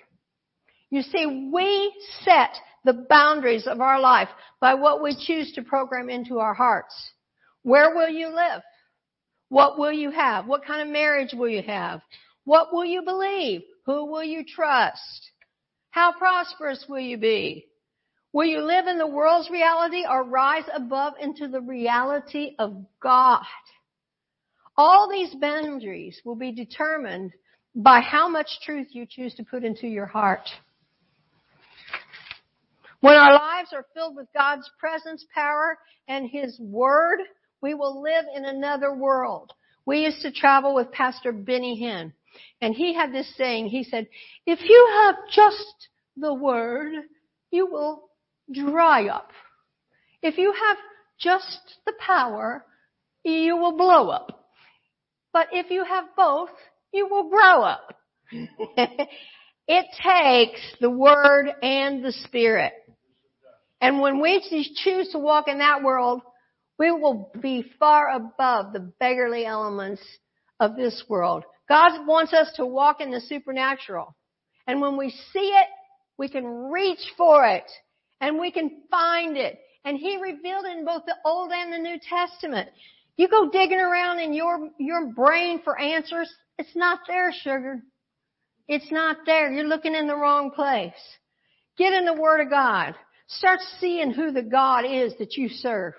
You 0.89 1.01
see, 1.01 1.49
we 1.53 1.93
set 2.23 2.51
the 2.83 3.05
boundaries 3.09 3.67
of 3.67 3.79
our 3.79 3.99
life 3.99 4.29
by 4.59 4.73
what 4.73 5.01
we 5.01 5.15
choose 5.15 5.53
to 5.53 5.61
program 5.61 6.09
into 6.09 6.39
our 6.39 6.53
hearts. 6.53 6.93
Where 7.63 7.95
will 7.95 8.09
you 8.09 8.27
live? 8.27 8.61
What 9.49 9.77
will 9.77 9.91
you 9.91 10.11
have? 10.11 10.45
What 10.45 10.65
kind 10.65 10.81
of 10.81 10.87
marriage 10.87 11.33
will 11.33 11.49
you 11.49 11.63
have? 11.63 12.01
What 12.45 12.73
will 12.73 12.85
you 12.85 13.03
believe? 13.03 13.61
Who 13.85 14.05
will 14.05 14.23
you 14.23 14.43
trust? 14.43 15.31
How 15.91 16.11
prosperous 16.13 16.85
will 16.87 16.99
you 16.99 17.17
be? 17.17 17.65
Will 18.31 18.45
you 18.45 18.61
live 18.61 18.87
in 18.87 18.97
the 18.97 19.07
world's 19.07 19.49
reality 19.49 20.03
or 20.07 20.23
rise 20.23 20.65
above 20.73 21.13
into 21.19 21.47
the 21.47 21.61
reality 21.61 22.55
of 22.59 22.85
God? 23.01 23.43
All 24.81 25.09
these 25.09 25.35
boundaries 25.35 26.21
will 26.23 26.37
be 26.37 26.53
determined 26.53 27.33
by 27.75 27.99
how 27.99 28.29
much 28.29 28.47
truth 28.63 28.87
you 28.91 29.05
choose 29.05 29.35
to 29.35 29.43
put 29.43 29.65
into 29.65 29.87
your 29.87 30.05
heart. 30.05 30.47
When 33.01 33.15
our 33.15 33.33
lives 33.33 33.73
are 33.73 33.85
filled 33.93 34.15
with 34.15 34.27
God's 34.33 34.71
presence, 34.79 35.25
power, 35.35 35.77
and 36.07 36.29
His 36.29 36.57
Word, 36.61 37.19
we 37.61 37.73
will 37.73 38.01
live 38.01 38.23
in 38.33 38.45
another 38.45 38.95
world. 38.95 39.51
We 39.85 40.05
used 40.05 40.21
to 40.21 40.31
travel 40.31 40.73
with 40.73 40.93
Pastor 40.93 41.33
Benny 41.33 41.77
Hinn, 41.77 42.13
and 42.61 42.73
he 42.73 42.93
had 42.95 43.11
this 43.11 43.35
saying. 43.35 43.67
He 43.67 43.83
said, 43.83 44.07
if 44.45 44.61
you 44.61 44.89
have 45.03 45.15
just 45.29 45.89
the 46.15 46.33
Word, 46.33 46.93
you 47.51 47.65
will 47.65 48.11
dry 48.49 49.09
up. 49.09 49.31
If 50.21 50.37
you 50.37 50.53
have 50.53 50.77
just 51.19 51.79
the 51.85 51.93
power, 51.99 52.63
you 53.25 53.57
will 53.57 53.75
blow 53.75 54.07
up. 54.07 54.37
But 55.33 55.47
if 55.51 55.69
you 55.69 55.83
have 55.83 56.05
both, 56.15 56.49
you 56.91 57.07
will 57.07 57.29
grow 57.29 57.63
up. 57.63 57.95
it 59.67 59.85
takes 60.03 60.59
the 60.81 60.89
Word 60.89 61.47
and 61.61 62.03
the 62.03 62.11
Spirit. 62.11 62.73
And 63.81 64.01
when 64.01 64.21
we 64.21 64.39
choose 64.83 65.09
to 65.11 65.19
walk 65.19 65.47
in 65.47 65.59
that 65.59 65.83
world, 65.83 66.21
we 66.77 66.91
will 66.91 67.31
be 67.41 67.65
far 67.77 68.09
above 68.09 68.73
the 68.73 68.91
beggarly 68.99 69.45
elements 69.45 70.01
of 70.59 70.75
this 70.75 71.03
world. 71.07 71.43
God 71.67 72.07
wants 72.07 72.33
us 72.33 72.51
to 72.55 72.65
walk 72.65 72.99
in 72.99 73.11
the 73.11 73.21
supernatural. 73.21 74.15
And 74.65 74.81
when 74.81 74.97
we 74.97 75.11
see 75.33 75.39
it, 75.39 75.67
we 76.17 76.29
can 76.29 76.45
reach 76.45 76.99
for 77.17 77.45
it 77.45 77.69
and 78.19 78.39
we 78.39 78.51
can 78.51 78.83
find 78.89 79.37
it. 79.37 79.59
And 79.85 79.97
He 79.97 80.17
revealed 80.17 80.65
it 80.65 80.77
in 80.77 80.85
both 80.85 81.03
the 81.05 81.15
Old 81.25 81.51
and 81.53 81.71
the 81.71 81.77
New 81.77 81.97
Testament. 82.09 82.69
You 83.19 83.27
go 83.27 83.49
digging 83.49 83.81
around 83.81 84.19
in 84.19 84.31
your, 84.33 84.69
your 84.77 85.07
brain 85.07 85.59
for 85.61 85.77
answers, 85.77 86.33
it's 86.57 86.73
not 86.73 86.99
there, 87.05 87.33
sugar. 87.33 87.81
It's 88.69 88.89
not 88.93 89.17
there. 89.25 89.51
You're 89.51 89.67
looking 89.67 89.93
in 89.93 90.07
the 90.07 90.15
wrong 90.15 90.51
place. 90.51 90.93
Get 91.77 91.91
in 91.91 92.05
the 92.05 92.13
Word 92.13 92.39
of 92.39 92.49
God. 92.49 92.95
Start 93.27 93.59
seeing 93.81 94.11
who 94.11 94.31
the 94.31 94.41
God 94.41 94.85
is 94.85 95.11
that 95.19 95.35
you 95.35 95.49
serve. 95.49 95.95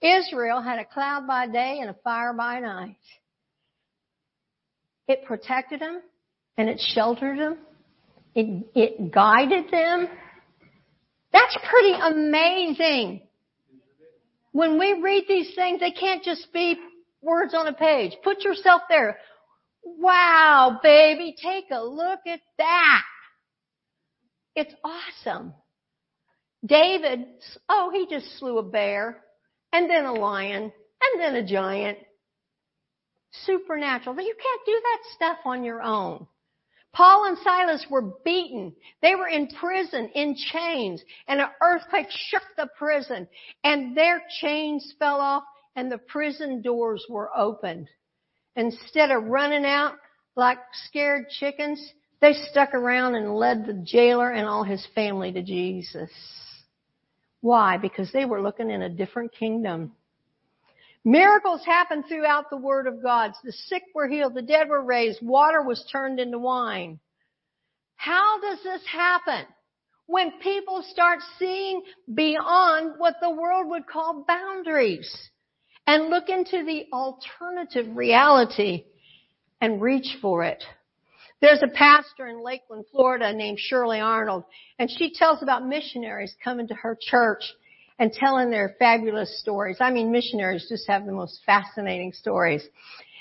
Israel 0.00 0.62
had 0.62 0.78
a 0.78 0.86
cloud 0.86 1.26
by 1.26 1.46
day 1.46 1.80
and 1.82 1.90
a 1.90 1.96
fire 2.02 2.32
by 2.32 2.60
night. 2.60 2.96
It 5.08 5.26
protected 5.26 5.80
them 5.80 6.00
and 6.56 6.70
it 6.70 6.80
sheltered 6.80 7.38
them. 7.38 7.58
It, 8.34 8.66
it 8.74 9.12
guided 9.12 9.70
them. 9.70 10.08
That's 11.34 11.58
pretty 11.68 11.92
amazing. 12.00 13.25
When 14.56 14.78
we 14.78 15.02
read 15.02 15.24
these 15.28 15.54
things, 15.54 15.80
they 15.80 15.90
can't 15.90 16.22
just 16.22 16.50
be 16.50 16.78
words 17.20 17.52
on 17.52 17.66
a 17.66 17.74
page. 17.74 18.16
Put 18.24 18.42
yourself 18.42 18.80
there. 18.88 19.18
Wow, 19.84 20.80
baby, 20.82 21.36
take 21.38 21.66
a 21.70 21.84
look 21.84 22.20
at 22.26 22.40
that. 22.56 23.02
It's 24.54 24.72
awesome. 24.82 25.52
David, 26.64 27.26
oh, 27.68 27.90
he 27.92 28.06
just 28.08 28.38
slew 28.38 28.56
a 28.56 28.62
bear 28.62 29.22
and 29.74 29.90
then 29.90 30.06
a 30.06 30.14
lion 30.14 30.62
and 30.62 31.20
then 31.20 31.34
a 31.34 31.46
giant. 31.46 31.98
Supernatural. 33.44 34.16
But 34.16 34.24
you 34.24 34.34
can't 34.42 34.60
do 34.64 34.80
that 34.82 34.98
stuff 35.16 35.38
on 35.44 35.64
your 35.64 35.82
own. 35.82 36.26
Paul 36.92 37.26
and 37.26 37.38
Silas 37.38 37.86
were 37.90 38.12
beaten. 38.24 38.74
They 39.02 39.14
were 39.14 39.28
in 39.28 39.48
prison 39.48 40.10
in 40.14 40.34
chains 40.34 41.02
and 41.28 41.40
an 41.40 41.48
earthquake 41.62 42.06
shook 42.10 42.42
the 42.56 42.68
prison 42.78 43.28
and 43.64 43.96
their 43.96 44.22
chains 44.40 44.94
fell 44.98 45.20
off 45.20 45.44
and 45.74 45.92
the 45.92 45.98
prison 45.98 46.62
doors 46.62 47.04
were 47.08 47.30
opened. 47.36 47.88
Instead 48.56 49.10
of 49.10 49.24
running 49.24 49.66
out 49.66 49.94
like 50.36 50.58
scared 50.86 51.28
chickens, 51.28 51.92
they 52.20 52.32
stuck 52.50 52.72
around 52.72 53.14
and 53.14 53.36
led 53.36 53.66
the 53.66 53.82
jailer 53.84 54.30
and 54.30 54.46
all 54.46 54.64
his 54.64 54.86
family 54.94 55.32
to 55.32 55.42
Jesus. 55.42 56.10
Why? 57.42 57.76
Because 57.76 58.10
they 58.12 58.24
were 58.24 58.42
looking 58.42 58.70
in 58.70 58.82
a 58.82 58.88
different 58.88 59.32
kingdom. 59.32 59.92
Miracles 61.06 61.64
happened 61.64 62.04
throughout 62.06 62.50
the 62.50 62.58
Word 62.58 62.86
of 62.86 63.02
God. 63.02 63.32
The 63.42 63.52
sick 63.52 63.84
were 63.94 64.08
healed, 64.08 64.34
the 64.34 64.42
dead 64.42 64.68
were 64.68 64.84
raised, 64.84 65.22
water 65.22 65.62
was 65.62 65.88
turned 65.90 66.20
into 66.20 66.38
wine. 66.38 67.00
How 67.94 68.38
does 68.40 68.62
this 68.62 68.82
happen? 68.86 69.46
when 70.06 70.38
people 70.40 70.84
start 70.88 71.18
seeing 71.38 71.82
beyond 72.12 72.94
what 72.98 73.16
the 73.20 73.30
world 73.30 73.68
would 73.68 73.86
call 73.86 74.24
boundaries 74.26 75.30
and 75.86 76.10
look 76.10 76.28
into 76.28 76.64
the 76.64 76.86
alternative 76.92 77.96
reality 77.96 78.84
and 79.60 79.82
reach 79.82 80.16
for 80.22 80.44
it. 80.44 80.62
There's 81.40 81.62
a 81.62 81.68
pastor 81.68 82.28
in 82.28 82.42
Lakeland, 82.42 82.86
Florida 82.92 83.32
named 83.32 83.58
Shirley 83.60 84.00
Arnold, 84.00 84.44
and 84.78 84.90
she 84.90 85.12
tells 85.12 85.42
about 85.42 85.66
missionaries 85.66 86.34
coming 86.42 86.68
to 86.68 86.74
her 86.74 86.96
church 87.00 87.42
and 87.98 88.12
telling 88.12 88.50
their 88.50 88.74
fabulous 88.78 89.40
stories. 89.40 89.76
I 89.80 89.90
mean, 89.90 90.12
missionaries 90.12 90.66
just 90.68 90.86
have 90.88 91.06
the 91.06 91.12
most 91.12 91.40
fascinating 91.46 92.12
stories. 92.12 92.62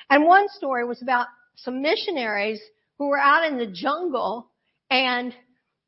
And 0.09 0.25
one 0.25 0.47
story 0.49 0.85
was 0.85 1.01
about 1.01 1.27
some 1.55 1.81
missionaries 1.81 2.61
who 2.97 3.07
were 3.07 3.19
out 3.19 3.45
in 3.45 3.57
the 3.57 3.67
jungle 3.67 4.49
and 4.89 5.33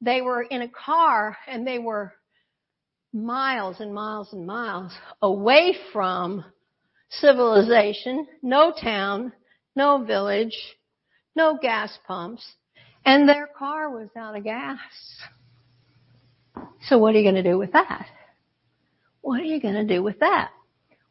they 0.02 0.22
were 0.22 0.42
in 0.42 0.62
a 0.62 0.70
car 0.70 1.38
and 1.48 1.66
they 1.66 1.80
were 1.80 2.14
miles 3.14 3.80
and 3.80 3.94
miles 3.94 4.32
and 4.34 4.46
miles 4.46 4.92
away 5.22 5.76
from 5.92 6.44
civilization, 7.10 8.28
no 8.42 8.72
town, 8.72 9.32
no 9.76 10.04
village, 10.04 10.56
no 11.36 11.58
gas 11.62 11.98
pumps, 12.08 12.46
and 13.06 13.28
their 13.28 13.48
car 13.48 13.90
was 13.90 14.10
out 14.18 14.36
of 14.36 14.44
gas. 14.44 14.80
So 16.88 16.98
what 16.98 17.16
are 17.16 17.20
you 17.20 17.24
going 17.24 17.44
to 17.44 17.50
do 17.50 17.58
with 17.58 17.74
that? 17.74 18.08
What 19.28 19.42
are 19.42 19.44
you 19.44 19.60
going 19.60 19.74
to 19.74 19.84
do 19.84 20.02
with 20.02 20.20
that? 20.20 20.52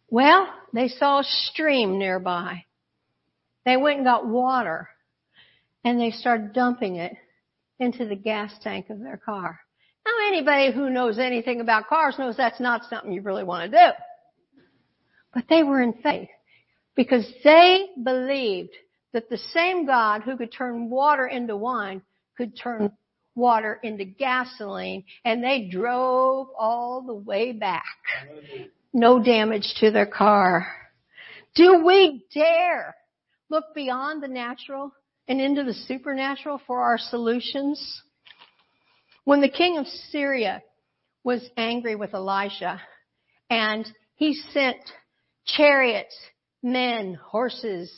Well, 0.08 0.48
they 0.72 0.88
saw 0.88 1.18
a 1.18 1.22
stream 1.22 1.98
nearby. 1.98 2.64
They 3.66 3.76
went 3.76 3.98
and 3.98 4.06
got 4.06 4.26
water 4.26 4.88
and 5.84 6.00
they 6.00 6.12
started 6.12 6.54
dumping 6.54 6.96
it 6.96 7.12
into 7.78 8.06
the 8.06 8.16
gas 8.16 8.54
tank 8.62 8.88
of 8.88 9.00
their 9.00 9.18
car. 9.18 9.60
Now 10.06 10.12
anybody 10.28 10.72
who 10.72 10.88
knows 10.88 11.18
anything 11.18 11.60
about 11.60 11.88
cars 11.88 12.18
knows 12.18 12.38
that's 12.38 12.58
not 12.58 12.88
something 12.88 13.12
you 13.12 13.20
really 13.20 13.44
want 13.44 13.70
to 13.70 13.78
do. 13.78 13.92
But 15.34 15.44
they 15.50 15.62
were 15.62 15.82
in 15.82 15.92
faith 16.02 16.30
because 16.94 17.30
they 17.44 17.84
believed 18.02 18.72
that 19.12 19.28
the 19.28 19.36
same 19.52 19.84
God 19.84 20.22
who 20.22 20.38
could 20.38 20.52
turn 20.52 20.88
water 20.88 21.26
into 21.26 21.54
wine 21.54 22.00
could 22.38 22.56
turn 22.58 22.92
water 23.36 23.78
into 23.82 24.04
gasoline 24.04 25.04
and 25.24 25.44
they 25.44 25.68
drove 25.70 26.48
all 26.58 27.02
the 27.02 27.14
way 27.14 27.52
back. 27.52 27.84
No 28.92 29.22
damage 29.22 29.74
to 29.78 29.90
their 29.90 30.06
car. 30.06 30.66
Do 31.54 31.84
we 31.84 32.24
dare 32.34 32.96
look 33.50 33.64
beyond 33.74 34.22
the 34.22 34.28
natural 34.28 34.92
and 35.28 35.40
into 35.40 35.62
the 35.64 35.74
supernatural 35.74 36.60
for 36.66 36.82
our 36.82 36.98
solutions? 36.98 38.02
When 39.24 39.40
the 39.40 39.48
king 39.48 39.78
of 39.78 39.86
Syria 39.86 40.62
was 41.22 41.48
angry 41.56 41.94
with 41.94 42.14
Elisha 42.14 42.80
and 43.50 43.86
he 44.14 44.34
sent 44.52 44.78
chariots, 45.44 46.16
men, 46.62 47.18
horses, 47.22 47.92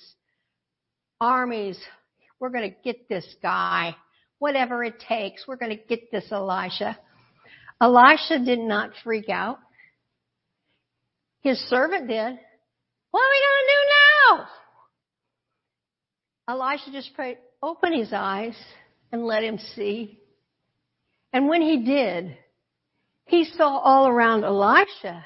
armies, 1.21 1.79
we're 2.41 2.51
going 2.51 2.71
to 2.71 2.77
get 2.83 3.09
this 3.09 3.27
guy. 3.43 3.95
Whatever 4.39 4.85
it 4.85 5.01
takes, 5.01 5.47
we're 5.47 5.57
going 5.57 5.77
to 5.77 5.85
get 5.85 6.11
this 6.11 6.31
Elisha. 6.31 6.99
Elisha 7.81 8.39
did 8.45 8.61
not 8.61 8.91
freak 9.03 9.29
out. 9.29 9.59
His 11.41 11.59
servant 11.69 12.09
did. 12.09 12.39
What 13.11 13.21
are 13.21 13.31
we 13.31 13.45
going 13.47 13.65
to 13.65 13.73
do 13.73 13.83
now? 14.31 14.49
Elisha 16.49 16.93
just 16.93 17.15
prayed, 17.15 17.39
open 17.63 17.93
his 17.93 18.13
eyes 18.13 18.57
and 19.13 19.25
let 19.25 19.45
him 19.45 19.59
see. 19.77 20.19
And 21.33 21.49
when 21.49 21.63
he 21.63 21.85
did, 21.85 22.37
he 23.27 23.45
saw 23.45 23.79
all 23.79 24.09
around 24.09 24.45
Elisha 24.45 25.25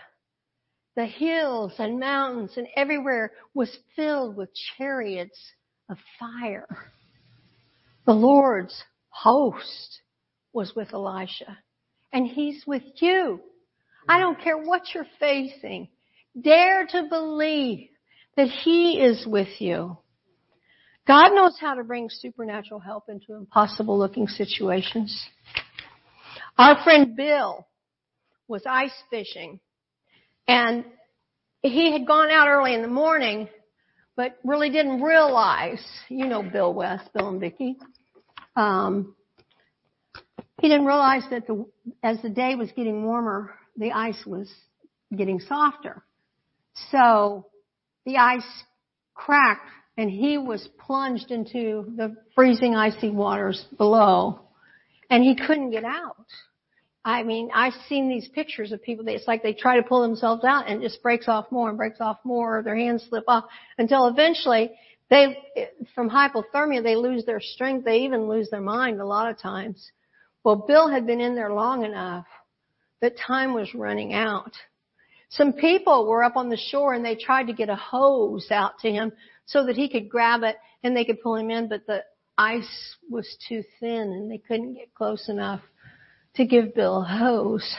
the 0.95 1.07
hills 1.07 1.73
and 1.79 1.99
mountains 1.99 2.53
and 2.57 2.67
everywhere 2.77 3.33
was 3.55 3.75
filled 3.97 4.37
with 4.37 4.51
chariots 4.77 5.39
of 5.89 5.97
fire. 6.19 6.69
The 8.05 8.13
Lord's 8.13 8.83
host 9.13 10.01
was 10.53 10.75
with 10.75 10.93
Elisha 10.93 11.59
and 12.13 12.27
he's 12.27 12.65
with 12.67 12.83
you. 12.97 13.41
I 14.09 14.19
don't 14.19 14.41
care 14.41 14.59
what 14.59 14.83
you're 14.95 15.07
facing. 15.21 15.89
Dare 16.39 16.87
to 16.89 17.05
believe 17.09 17.89
that 18.37 18.49
he 18.49 19.01
is 19.01 19.27
with 19.27 19.61
you. 19.61 19.97
God 21.07 21.35
knows 21.35 21.57
how 21.61 21.75
to 21.75 21.85
bring 21.85 22.09
supernatural 22.11 22.81
help 22.81 23.05
into 23.09 23.35
impossible 23.35 23.99
looking 23.99 24.27
situations. 24.27 25.27
Our 26.59 26.83
friend 26.83 27.17
Bill 27.17 27.67
was 28.49 28.63
ice 28.67 28.93
fishing 29.11 29.61
and 30.49 30.85
he 31.63 31.93
had 31.93 32.07
gone 32.07 32.31
out 32.31 32.49
early 32.49 32.75
in 32.75 32.83
the 32.83 32.89
morning, 32.89 33.49
but 34.17 34.39
really 34.45 34.71
didn't 34.71 35.01
realize, 35.01 35.85
you 36.09 36.27
know 36.27 36.43
Bill 36.43 36.75
West, 36.75 37.09
Bill 37.15 37.29
and 37.29 37.41
Vicky, 37.41 37.77
um, 38.57 39.15
he 40.61 40.69
didn't 40.69 40.87
realize 40.87 41.23
that 41.31 41.47
the, 41.47 41.67
as 42.03 42.21
the 42.23 42.29
day 42.29 42.55
was 42.55 42.71
getting 42.73 43.05
warmer, 43.05 43.55
the 43.77 43.93
ice 43.93 44.25
was 44.27 44.49
getting 45.17 45.41
softer. 45.41 46.05
So 46.91 47.47
the 48.07 48.17
ice 48.17 48.47
cracked 49.15 49.69
and 49.97 50.11
he 50.11 50.39
was 50.39 50.69
plunged 50.79 51.31
into 51.31 51.93
the 51.97 52.17
freezing 52.35 52.75
icy 52.75 53.11
waters 53.11 53.67
below 53.77 54.41
and 55.11 55.23
he 55.23 55.37
couldn't 55.37 55.71
get 55.71 55.85
out. 55.85 56.27
I 57.05 57.25
mean, 57.25 57.51
I've 57.53 57.75
seen 57.89 58.09
these 58.09 58.29
pictures 58.29 58.71
of 58.71 58.81
people 58.81 59.05
that 59.07 59.15
it's 59.15 59.27
like 59.27 59.43
they 59.43 59.53
try 59.53 59.77
to 59.77 59.83
pull 59.83 60.03
themselves 60.03 60.45
out 60.45 60.69
and 60.69 60.81
it 60.81 60.87
just 60.87 61.03
breaks 61.03 61.27
off 61.27 61.51
more 61.51 61.69
and 61.69 61.77
breaks 61.77 62.01
off 62.01 62.19
more, 62.23 62.63
their 62.63 62.77
hands 62.77 63.05
slip 63.09 63.25
off 63.27 63.45
until 63.77 64.07
eventually 64.07 64.71
they, 65.11 65.37
from 65.95 66.09
hypothermia, 66.09 66.83
they 66.83 66.97
lose 66.97 67.25
their 67.25 67.41
strength, 67.41 67.85
they 67.85 67.99
even 67.99 68.29
lose 68.29 68.49
their 68.51 68.61
mind 68.61 69.01
a 69.01 69.07
lot 69.07 69.31
of 69.31 69.39
times. 69.39 69.91
Well, 70.45 70.57
Bill 70.67 70.89
had 70.89 71.07
been 71.07 71.21
in 71.21 71.35
there 71.35 71.53
long 71.53 71.85
enough 71.85 72.27
that 73.01 73.19
time 73.19 73.53
was 73.53 73.75
running 73.75 74.15
out. 74.15 74.53
Some 75.29 75.53
people 75.53 76.07
were 76.07 76.25
up 76.25 76.37
on 76.37 76.49
the 76.49 76.57
shore 76.57 76.95
and 76.95 77.05
they 77.05 77.15
tried 77.17 77.49
to 77.49 77.53
get 77.53 77.69
a 77.69 77.77
hose 77.77 78.49
out 78.51 78.79
to 78.81 78.91
him 78.91 79.13
so 79.47 79.67
that 79.67 79.77
he 79.77 79.89
could 79.89 80.09
grab 80.09 80.43
it 80.43 80.57
and 80.83 80.97
they 80.97 81.05
could 81.05 81.21
pull 81.21 81.37
him 81.37 81.51
in, 81.51 81.69
but 81.69 81.87
the 81.87 82.05
ice 82.37 82.97
was 83.11 83.37
too 83.49 83.63
thin 83.81 84.13
and 84.13 84.31
they 84.31 84.39
couldn't 84.39 84.75
get 84.75 84.95
close 84.95 85.29
enough 85.29 85.61
to 86.35 86.45
give 86.45 86.75
Bill 86.75 87.03
a 87.03 87.05
hose. 87.05 87.77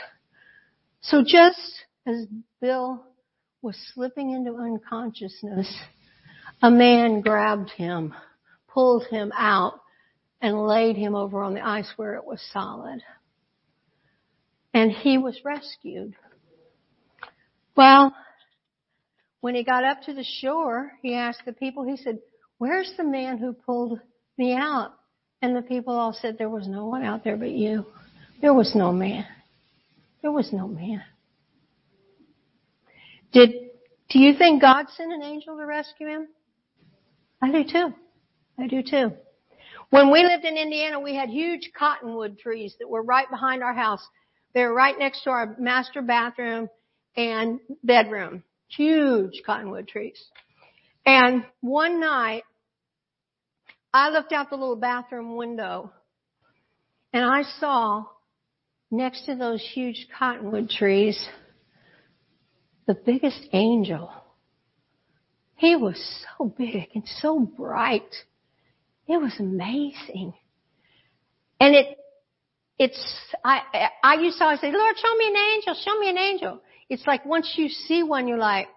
So 1.01 1.23
just 1.25 1.59
as 2.05 2.27
Bill 2.61 3.03
was 3.61 3.77
slipping 3.93 4.31
into 4.31 4.55
unconsciousness, 4.55 5.73
a 6.63 6.71
man 6.71 7.19
grabbed 7.19 7.69
him, 7.71 8.13
pulled 8.69 9.05
him 9.07 9.33
out, 9.37 9.81
and 10.41 10.65
laid 10.65 10.95
him 10.95 11.13
over 11.13 11.43
on 11.43 11.53
the 11.53 11.65
ice 11.65 11.91
where 11.97 12.15
it 12.15 12.23
was 12.23 12.41
solid. 12.53 13.01
And 14.73 14.89
he 14.89 15.17
was 15.17 15.37
rescued. 15.43 16.15
Well, 17.75 18.15
when 19.41 19.55
he 19.55 19.63
got 19.65 19.83
up 19.83 20.03
to 20.03 20.13
the 20.13 20.23
shore, 20.23 20.93
he 21.01 21.15
asked 21.15 21.41
the 21.45 21.51
people, 21.51 21.83
he 21.83 21.97
said, 21.97 22.19
where's 22.59 22.93
the 22.95 23.03
man 23.03 23.37
who 23.37 23.51
pulled 23.51 23.99
me 24.37 24.55
out? 24.55 24.93
And 25.41 25.53
the 25.53 25.61
people 25.61 25.93
all 25.93 26.13
said, 26.13 26.37
there 26.37 26.49
was 26.49 26.65
no 26.65 26.85
one 26.85 27.03
out 27.03 27.25
there 27.25 27.35
but 27.35 27.51
you. 27.51 27.85
There 28.39 28.53
was 28.53 28.73
no 28.73 28.93
man. 28.93 29.25
There 30.21 30.31
was 30.31 30.53
no 30.53 30.69
man. 30.69 31.03
Did, 33.33 33.51
do 34.09 34.19
you 34.19 34.37
think 34.37 34.61
God 34.61 34.85
sent 34.95 35.11
an 35.11 35.23
angel 35.23 35.57
to 35.57 35.65
rescue 35.65 36.07
him? 36.07 36.27
I 37.43 37.51
do 37.51 37.63
too. 37.65 37.93
I 38.57 38.67
do 38.67 38.81
too. 38.81 39.11
When 39.89 40.11
we 40.11 40.23
lived 40.23 40.45
in 40.45 40.55
Indiana, 40.55 41.01
we 41.01 41.13
had 41.13 41.29
huge 41.29 41.71
cottonwood 41.77 42.39
trees 42.39 42.73
that 42.79 42.87
were 42.87 43.03
right 43.03 43.29
behind 43.29 43.61
our 43.61 43.73
house. 43.73 44.01
They 44.53 44.61
were 44.61 44.73
right 44.73 44.97
next 44.97 45.23
to 45.23 45.31
our 45.31 45.57
master 45.59 46.01
bathroom 46.01 46.69
and 47.17 47.59
bedroom. 47.83 48.43
Huge 48.69 49.41
cottonwood 49.45 49.89
trees. 49.89 50.23
And 51.05 51.43
one 51.59 51.99
night, 51.99 52.43
I 53.93 54.09
looked 54.09 54.31
out 54.31 54.49
the 54.49 54.55
little 54.55 54.77
bathroom 54.77 55.35
window 55.35 55.91
and 57.11 57.25
I 57.25 57.43
saw 57.59 58.05
next 58.89 59.25
to 59.25 59.35
those 59.35 59.61
huge 59.73 60.07
cottonwood 60.17 60.69
trees 60.69 61.27
the 62.87 62.95
biggest 62.95 63.47
angel. 63.51 64.09
He 65.55 65.75
was 65.75 66.25
so 66.37 66.45
big 66.45 66.89
and 66.93 67.03
so 67.21 67.39
bright. 67.39 68.13
It 69.07 69.21
was 69.21 69.33
amazing. 69.39 70.33
And 71.59 71.75
it, 71.75 71.97
it's, 72.77 72.99
I, 73.45 73.89
I 74.03 74.15
used 74.15 74.37
to 74.39 74.45
always 74.45 74.59
say, 74.59 74.71
Lord, 74.71 74.95
show 74.97 75.15
me 75.15 75.27
an 75.27 75.35
angel, 75.55 75.75
show 75.75 75.99
me 75.99 76.09
an 76.09 76.17
angel. 76.17 76.61
It's 76.89 77.05
like 77.07 77.25
once 77.25 77.53
you 77.55 77.69
see 77.69 78.03
one, 78.03 78.27
you're 78.27 78.37
like, 78.37 78.67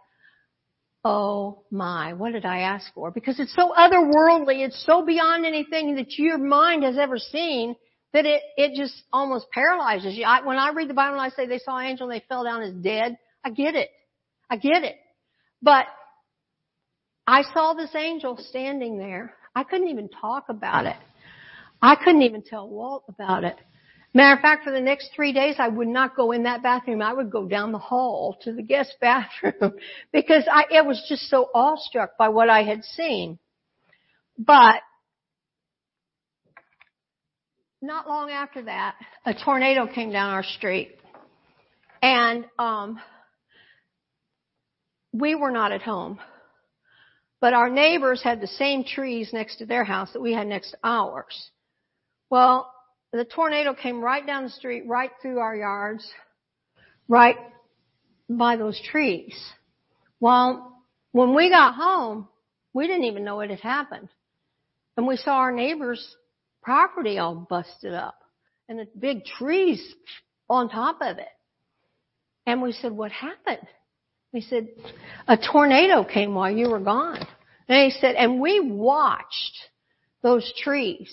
oh 1.04 1.62
my, 1.70 2.12
what 2.12 2.32
did 2.32 2.44
I 2.44 2.60
ask 2.60 2.92
for? 2.94 3.10
Because 3.10 3.38
it's 3.38 3.54
so 3.54 3.72
otherworldly, 3.76 4.64
it's 4.64 4.84
so 4.84 5.04
beyond 5.04 5.46
anything 5.46 5.96
that 5.96 6.18
your 6.18 6.38
mind 6.38 6.82
has 6.82 6.98
ever 6.98 7.18
seen 7.18 7.76
that 8.12 8.26
it, 8.26 8.42
it 8.56 8.76
just 8.76 9.02
almost 9.12 9.46
paralyzes 9.50 10.16
you. 10.16 10.24
I, 10.24 10.44
when 10.44 10.56
I 10.56 10.70
read 10.70 10.88
the 10.88 10.94
Bible 10.94 11.20
and 11.20 11.20
I 11.20 11.34
say 11.34 11.46
they 11.46 11.58
saw 11.58 11.78
an 11.78 11.86
angel 11.86 12.10
and 12.10 12.20
they 12.20 12.24
fell 12.28 12.44
down 12.44 12.62
as 12.62 12.72
dead, 12.74 13.18
I 13.44 13.50
get 13.50 13.74
it. 13.74 13.90
I 14.50 14.56
get 14.56 14.82
it. 14.82 14.96
But 15.62 15.86
I 17.26 17.42
saw 17.52 17.74
this 17.74 17.94
angel 17.94 18.36
standing 18.36 18.98
there. 18.98 19.34
I 19.54 19.64
couldn't 19.64 19.88
even 19.88 20.08
talk 20.08 20.44
about 20.48 20.86
it. 20.86 20.96
I 21.82 21.96
couldn't 21.96 22.22
even 22.22 22.42
tell 22.42 22.68
Walt 22.68 23.04
about 23.08 23.44
it. 23.44 23.56
Matter 24.14 24.36
of 24.36 24.40
fact, 24.40 24.64
for 24.64 24.72
the 24.72 24.80
next 24.80 25.10
three 25.14 25.32
days, 25.32 25.56
I 25.58 25.68
would 25.68 25.88
not 25.88 26.16
go 26.16 26.32
in 26.32 26.44
that 26.44 26.62
bathroom. 26.62 27.02
I 27.02 27.12
would 27.12 27.30
go 27.30 27.46
down 27.46 27.72
the 27.72 27.78
hall 27.78 28.38
to 28.42 28.52
the 28.52 28.62
guest 28.62 28.96
bathroom 29.00 29.74
because 30.12 30.44
I, 30.50 30.64
it 30.70 30.86
was 30.86 31.04
just 31.08 31.28
so 31.28 31.50
awestruck 31.54 32.16
by 32.18 32.28
what 32.28 32.48
I 32.48 32.62
had 32.62 32.84
seen. 32.84 33.38
But 34.38 34.82
not 37.82 38.08
long 38.08 38.30
after 38.30 38.62
that, 38.62 38.94
a 39.24 39.34
tornado 39.34 39.86
came 39.86 40.12
down 40.12 40.30
our 40.30 40.44
street. 40.44 40.96
And 42.00 42.46
um, 42.58 43.00
we 45.12 45.34
were 45.34 45.50
not 45.50 45.72
at 45.72 45.82
home. 45.82 46.18
But 47.40 47.53
our 47.53 47.68
neighbors 47.68 48.22
had 48.22 48.40
the 48.40 48.46
same 48.46 48.85
trees 48.85 49.31
next 49.33 49.57
to 49.57 49.66
their 49.66 49.85
house 49.85 50.12
that 50.12 50.22
we 50.22 50.33
had 50.33 50.46
next 50.46 50.70
to 50.72 50.79
ours. 50.83 51.51
Well, 52.31 52.72
the 53.12 53.25
tornado 53.25 53.75
came 53.75 54.01
right 54.01 54.27
down 54.27 54.44
the 54.44 54.51
street, 54.51 54.85
right 54.87 55.11
through 55.20 55.38
our 55.38 55.55
yards, 55.55 56.11
right 57.09 57.37
by 58.29 58.57
those 58.57 58.81
trees. 58.90 59.35
Well, 60.18 60.83
when 61.12 61.35
we 61.35 61.51
got 61.51 61.75
home, 61.75 62.29
we 62.72 62.87
didn't 62.87 63.05
even 63.05 63.25
know 63.25 63.40
it 63.40 63.51
had 63.51 63.61
happened. 63.61 64.09
And 64.96 65.07
we 65.07 65.16
saw 65.16 65.37
our 65.37 65.53
neighbor's 65.53 66.16
property 66.62 67.18
all 67.18 67.46
busted 67.49 67.92
up 67.94 68.18
and 68.68 68.79
the 68.79 68.87
big 68.99 69.25
trees 69.25 69.94
on 70.49 70.68
top 70.68 70.99
of 71.01 71.18
it. 71.18 71.29
And 72.46 72.62
we 72.62 72.72
said, 72.72 72.92
what 72.92 73.12
happened? 73.12 73.66
He 74.37 74.42
said, 74.42 74.68
a 75.27 75.38
tornado 75.38 76.05
came 76.05 76.35
while 76.35 76.51
you 76.51 76.68
were 76.68 76.79
gone. 76.79 77.27
And 77.68 77.90
he 77.90 77.99
said, 77.99 78.16
and 78.16 78.38
we 78.38 78.61
watched 78.61 79.57
those 80.22 80.53
trees. 80.62 81.11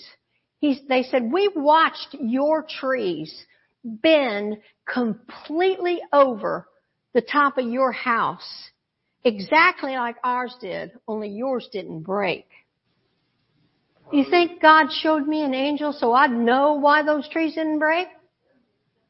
He, 0.58 0.78
they 0.90 1.04
said, 1.04 1.32
we 1.32 1.50
watched 1.56 2.14
your 2.20 2.66
trees 2.68 3.34
bend 3.82 4.58
completely 4.86 6.02
over 6.12 6.68
the 7.14 7.22
top 7.22 7.56
of 7.56 7.66
your 7.66 7.92
house, 7.92 8.70
exactly 9.24 9.92
like 9.92 10.16
ours 10.22 10.54
did, 10.60 10.92
only 11.08 11.30
yours 11.30 11.66
didn't 11.72 12.02
break. 12.02 12.46
You 14.12 14.26
think 14.28 14.60
God 14.60 14.88
showed 14.90 15.26
me 15.26 15.42
an 15.42 15.54
angel 15.54 15.94
so 15.94 16.12
I'd 16.12 16.30
know 16.30 16.74
why 16.74 17.02
those 17.02 17.26
trees 17.30 17.54
didn't 17.54 17.78
break? 17.78 18.06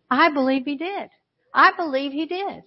I 0.09 0.33
believe 0.33 0.65
He 0.67 0.77
did. 0.77 1.11
I 1.53 1.73
believe 1.77 2.13
He 2.13 2.27
did. 2.27 2.63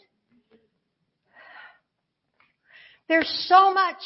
There's 3.07 3.45
so 3.47 3.73
much 3.73 4.01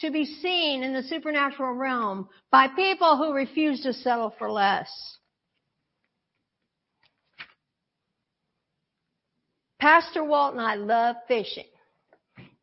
to 0.00 0.10
be 0.10 0.24
seen 0.24 0.82
in 0.82 0.94
the 0.94 1.02
supernatural 1.02 1.72
realm 1.74 2.28
by 2.50 2.68
people 2.68 3.16
who 3.16 3.32
refuse 3.32 3.82
to 3.82 3.92
settle 3.92 4.34
for 4.38 4.50
less. 4.50 4.88
Pastor 9.80 10.24
Walt 10.24 10.54
and 10.54 10.60
I 10.60 10.74
love 10.74 11.16
fishing. 11.28 11.64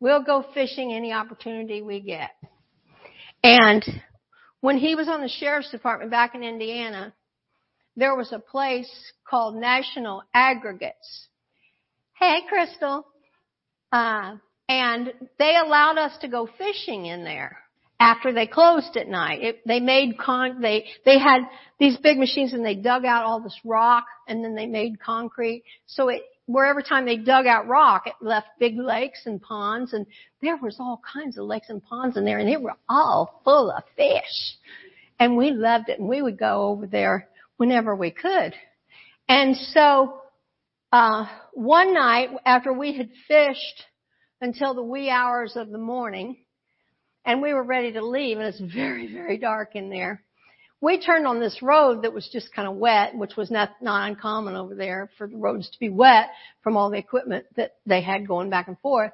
We'll 0.00 0.22
go 0.22 0.44
fishing 0.52 0.92
any 0.92 1.12
opportunity 1.12 1.80
we 1.80 2.00
get. 2.00 2.30
And 3.42 3.82
when 4.60 4.76
he 4.76 4.94
was 4.94 5.08
on 5.08 5.22
the 5.22 5.28
sheriff's 5.28 5.70
department 5.70 6.10
back 6.10 6.34
in 6.34 6.42
Indiana, 6.42 7.14
there 7.96 8.14
was 8.14 8.32
a 8.32 8.38
place 8.38 8.90
called 9.28 9.56
National 9.56 10.22
Aggregates. 10.34 11.28
Hey, 12.18 12.40
Crystal. 12.48 13.06
Uh, 13.90 14.36
and 14.68 15.12
they 15.38 15.56
allowed 15.56 15.98
us 15.98 16.16
to 16.20 16.28
go 16.28 16.48
fishing 16.58 17.06
in 17.06 17.24
there 17.24 17.58
after 17.98 18.32
they 18.32 18.46
closed 18.46 18.96
at 18.96 19.08
night. 19.08 19.42
It, 19.42 19.66
they 19.66 19.80
made 19.80 20.18
con, 20.18 20.60
they, 20.60 20.86
they 21.04 21.18
had 21.18 21.42
these 21.78 21.96
big 21.98 22.18
machines 22.18 22.52
and 22.52 22.64
they 22.64 22.74
dug 22.74 23.04
out 23.04 23.24
all 23.24 23.40
this 23.40 23.58
rock 23.64 24.04
and 24.28 24.44
then 24.44 24.54
they 24.54 24.66
made 24.66 25.00
concrete. 25.00 25.64
So 25.86 26.08
it, 26.08 26.22
wherever 26.46 26.82
time 26.82 27.06
they 27.06 27.16
dug 27.16 27.46
out 27.46 27.68
rock, 27.68 28.06
it 28.06 28.14
left 28.20 28.48
big 28.58 28.76
lakes 28.76 29.22
and 29.24 29.40
ponds 29.40 29.92
and 29.92 30.06
there 30.42 30.56
was 30.56 30.76
all 30.78 31.00
kinds 31.12 31.38
of 31.38 31.44
lakes 31.44 31.70
and 31.70 31.82
ponds 31.82 32.16
in 32.16 32.24
there 32.24 32.38
and 32.38 32.48
they 32.48 32.56
were 32.56 32.76
all 32.88 33.40
full 33.44 33.70
of 33.70 33.82
fish. 33.96 34.56
And 35.18 35.36
we 35.36 35.50
loved 35.50 35.88
it 35.88 35.98
and 35.98 36.08
we 36.08 36.20
would 36.20 36.38
go 36.38 36.68
over 36.68 36.86
there 36.86 37.28
whenever 37.56 37.96
we 37.96 38.10
could. 38.10 38.52
And 39.28 39.56
so, 39.56 40.20
uh, 40.92 41.26
one 41.52 41.94
night 41.94 42.28
after 42.44 42.72
we 42.72 42.96
had 42.96 43.08
fished 43.26 43.84
until 44.40 44.74
the 44.74 44.82
wee 44.82 45.10
hours 45.10 45.56
of 45.56 45.70
the 45.70 45.78
morning 45.78 46.36
and 47.24 47.42
we 47.42 47.52
were 47.52 47.64
ready 47.64 47.92
to 47.92 48.04
leave 48.04 48.38
and 48.38 48.46
it's 48.46 48.74
very, 48.74 49.12
very 49.12 49.38
dark 49.38 49.74
in 49.74 49.90
there. 49.90 50.22
We 50.80 51.00
turned 51.00 51.26
on 51.26 51.40
this 51.40 51.62
road 51.62 52.02
that 52.02 52.12
was 52.12 52.28
just 52.32 52.54
kind 52.54 52.68
of 52.68 52.76
wet, 52.76 53.16
which 53.16 53.34
was 53.36 53.50
not, 53.50 53.70
not 53.80 54.08
uncommon 54.08 54.54
over 54.54 54.74
there 54.74 55.10
for 55.16 55.26
the 55.26 55.36
roads 55.36 55.68
to 55.70 55.78
be 55.80 55.88
wet 55.88 56.28
from 56.62 56.76
all 56.76 56.90
the 56.90 56.98
equipment 56.98 57.46
that 57.56 57.76
they 57.86 58.02
had 58.02 58.28
going 58.28 58.50
back 58.50 58.68
and 58.68 58.78
forth. 58.80 59.10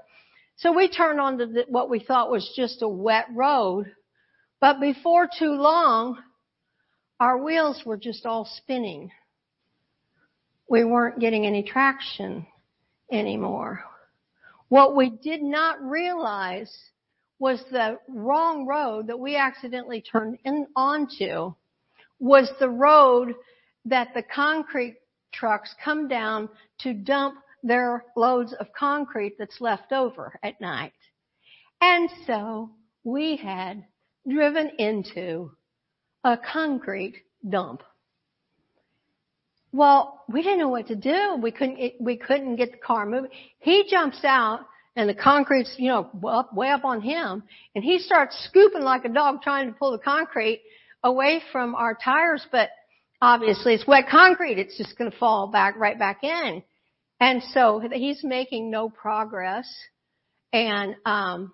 So 0.57 0.73
we 0.73 0.89
turned 0.89 1.21
on 1.21 1.39
to 1.39 1.47
the, 1.47 1.65
what 1.69 1.89
we 1.89 2.01
thought 2.01 2.31
was 2.31 2.53
just 2.57 2.83
a 2.83 2.89
wet 2.89 3.27
road, 3.35 3.91
but 4.61 4.81
before 4.81 5.27
too 5.27 5.53
long, 5.53 6.19
our 7.19 7.39
wheels 7.39 7.83
were 7.87 7.97
just 7.97 8.27
all 8.27 8.49
spinning. 8.57 9.11
We 10.69 10.85
weren't 10.85 11.21
getting 11.21 11.47
any 11.47 11.63
traction 11.63 12.47
anymore. 13.11 13.85
What 14.73 14.97
we 14.97 15.11
did 15.11 15.43
not 15.43 15.83
realize 15.83 16.75
was 17.39 17.63
the 17.71 17.99
wrong 18.09 18.65
road 18.65 19.09
that 19.09 19.19
we 19.19 19.37
accidentally 19.37 20.01
turned 20.01 20.39
in 20.47 20.67
onto 20.75 21.53
was 22.19 22.51
the 22.59 22.71
road 22.71 23.35
that 23.85 24.15
the 24.15 24.23
concrete 24.23 24.97
trucks 25.31 25.75
come 25.85 26.09
down 26.09 26.49
to 26.79 26.95
dump 26.95 27.35
their 27.63 28.07
loads 28.17 28.55
of 28.55 28.73
concrete 28.73 29.37
that's 29.39 29.61
left 29.61 29.93
over 29.93 30.41
at 30.43 30.59
night. 30.59 30.95
And 31.83 32.09
so 32.27 32.71
we 33.05 33.37
had 33.37 33.85
driven 34.27 34.71
into 34.79 35.51
a 36.25 36.39
concrete 36.39 37.17
dump. 37.47 37.83
Well, 39.73 40.23
we 40.29 40.43
didn't 40.43 40.59
know 40.59 40.69
what 40.69 40.89
to 40.89 40.97
do. 40.97 41.39
We 41.43 41.51
couldn't, 41.51 41.95
we 41.99 42.17
couldn't 42.17 42.57
get 42.57 42.73
the 42.73 42.79
car 42.79 43.07
moving. 43.07 43.31
He 43.59 43.87
jumps 43.91 44.21
out 44.23 44.61
and 44.97 45.09
the 45.09 45.15
concrete's, 45.15 45.75
you 45.79 45.89
know, 45.89 46.11
up, 46.29 46.55
way 46.55 46.69
up 46.69 46.85
on 46.85 47.01
him 47.01 47.43
and 47.75 47.83
he 47.83 47.99
starts 47.99 48.37
scooping 48.51 48.83
like 48.83 49.05
a 49.07 49.09
dog 49.09 49.41
trying 49.43 49.69
to 49.69 49.79
pull 49.79 49.93
the 49.93 49.99
concrete 49.99 50.63
away 51.03 51.41
from 51.51 51.75
our 51.75 51.97
tires, 52.03 52.47
but 52.53 52.69
obviously 53.23 53.73
it's 53.75 53.87
wet 53.87 54.05
concrete. 54.11 54.59
It's 54.59 54.77
just 54.77 54.97
going 54.99 55.11
to 55.11 55.17
fall 55.17 55.49
back, 55.49 55.77
right 55.79 55.99
back 55.99 56.23
in. 56.23 56.63
And 57.19 57.43
so 57.55 57.81
he's 57.93 58.23
making 58.23 58.71
no 58.71 58.91
progress. 58.91 59.67
And, 60.53 60.97
um, 61.07 61.53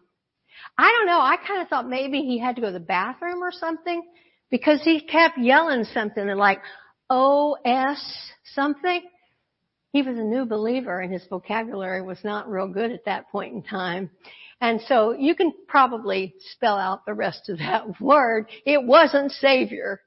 I 0.76 0.90
don't 0.90 1.06
know. 1.06 1.20
I 1.20 1.36
kind 1.46 1.62
of 1.62 1.68
thought 1.68 1.88
maybe 1.88 2.22
he 2.22 2.38
had 2.38 2.56
to 2.56 2.62
go 2.62 2.68
to 2.68 2.72
the 2.72 2.80
bathroom 2.80 3.42
or 3.42 3.52
something 3.52 4.02
because 4.50 4.82
he 4.82 5.00
kept 5.00 5.38
yelling 5.38 5.84
something 5.84 6.28
and 6.28 6.38
like, 6.38 6.60
OS 7.10 8.32
something. 8.54 9.02
He 9.92 10.02
was 10.02 10.18
a 10.18 10.22
new 10.22 10.44
believer 10.44 11.00
and 11.00 11.12
his 11.12 11.24
vocabulary 11.28 12.02
was 12.02 12.18
not 12.22 12.50
real 12.50 12.68
good 12.68 12.92
at 12.92 13.04
that 13.06 13.30
point 13.30 13.54
in 13.54 13.62
time. 13.62 14.10
And 14.60 14.80
so 14.88 15.12
you 15.12 15.34
can 15.34 15.52
probably 15.66 16.34
spell 16.52 16.76
out 16.76 17.06
the 17.06 17.14
rest 17.14 17.48
of 17.48 17.58
that 17.58 18.00
word. 18.00 18.48
It 18.66 18.82
wasn't 18.82 19.32
Savior. 19.32 20.00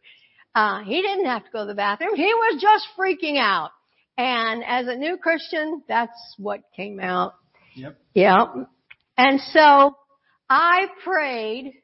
Uh, 0.54 0.84
he 0.84 1.02
didn't 1.02 1.26
have 1.26 1.46
to 1.46 1.52
go 1.52 1.60
to 1.60 1.66
the 1.68 1.74
bathroom. 1.74 2.16
He 2.16 2.34
was 2.34 2.62
just 2.62 2.86
freaking 2.98 3.40
out. 3.40 3.72
And 4.18 4.64
as 4.66 4.88
a 4.88 4.96
new 4.96 5.18
Christian, 5.18 5.82
that's 5.88 6.36
what 6.38 6.62
came 6.76 7.00
out. 7.00 7.34
Yep. 7.76 7.98
Yep. 8.14 8.48
And 9.18 9.40
so 9.40 9.96
I 10.50 10.88
prayed 11.04 11.81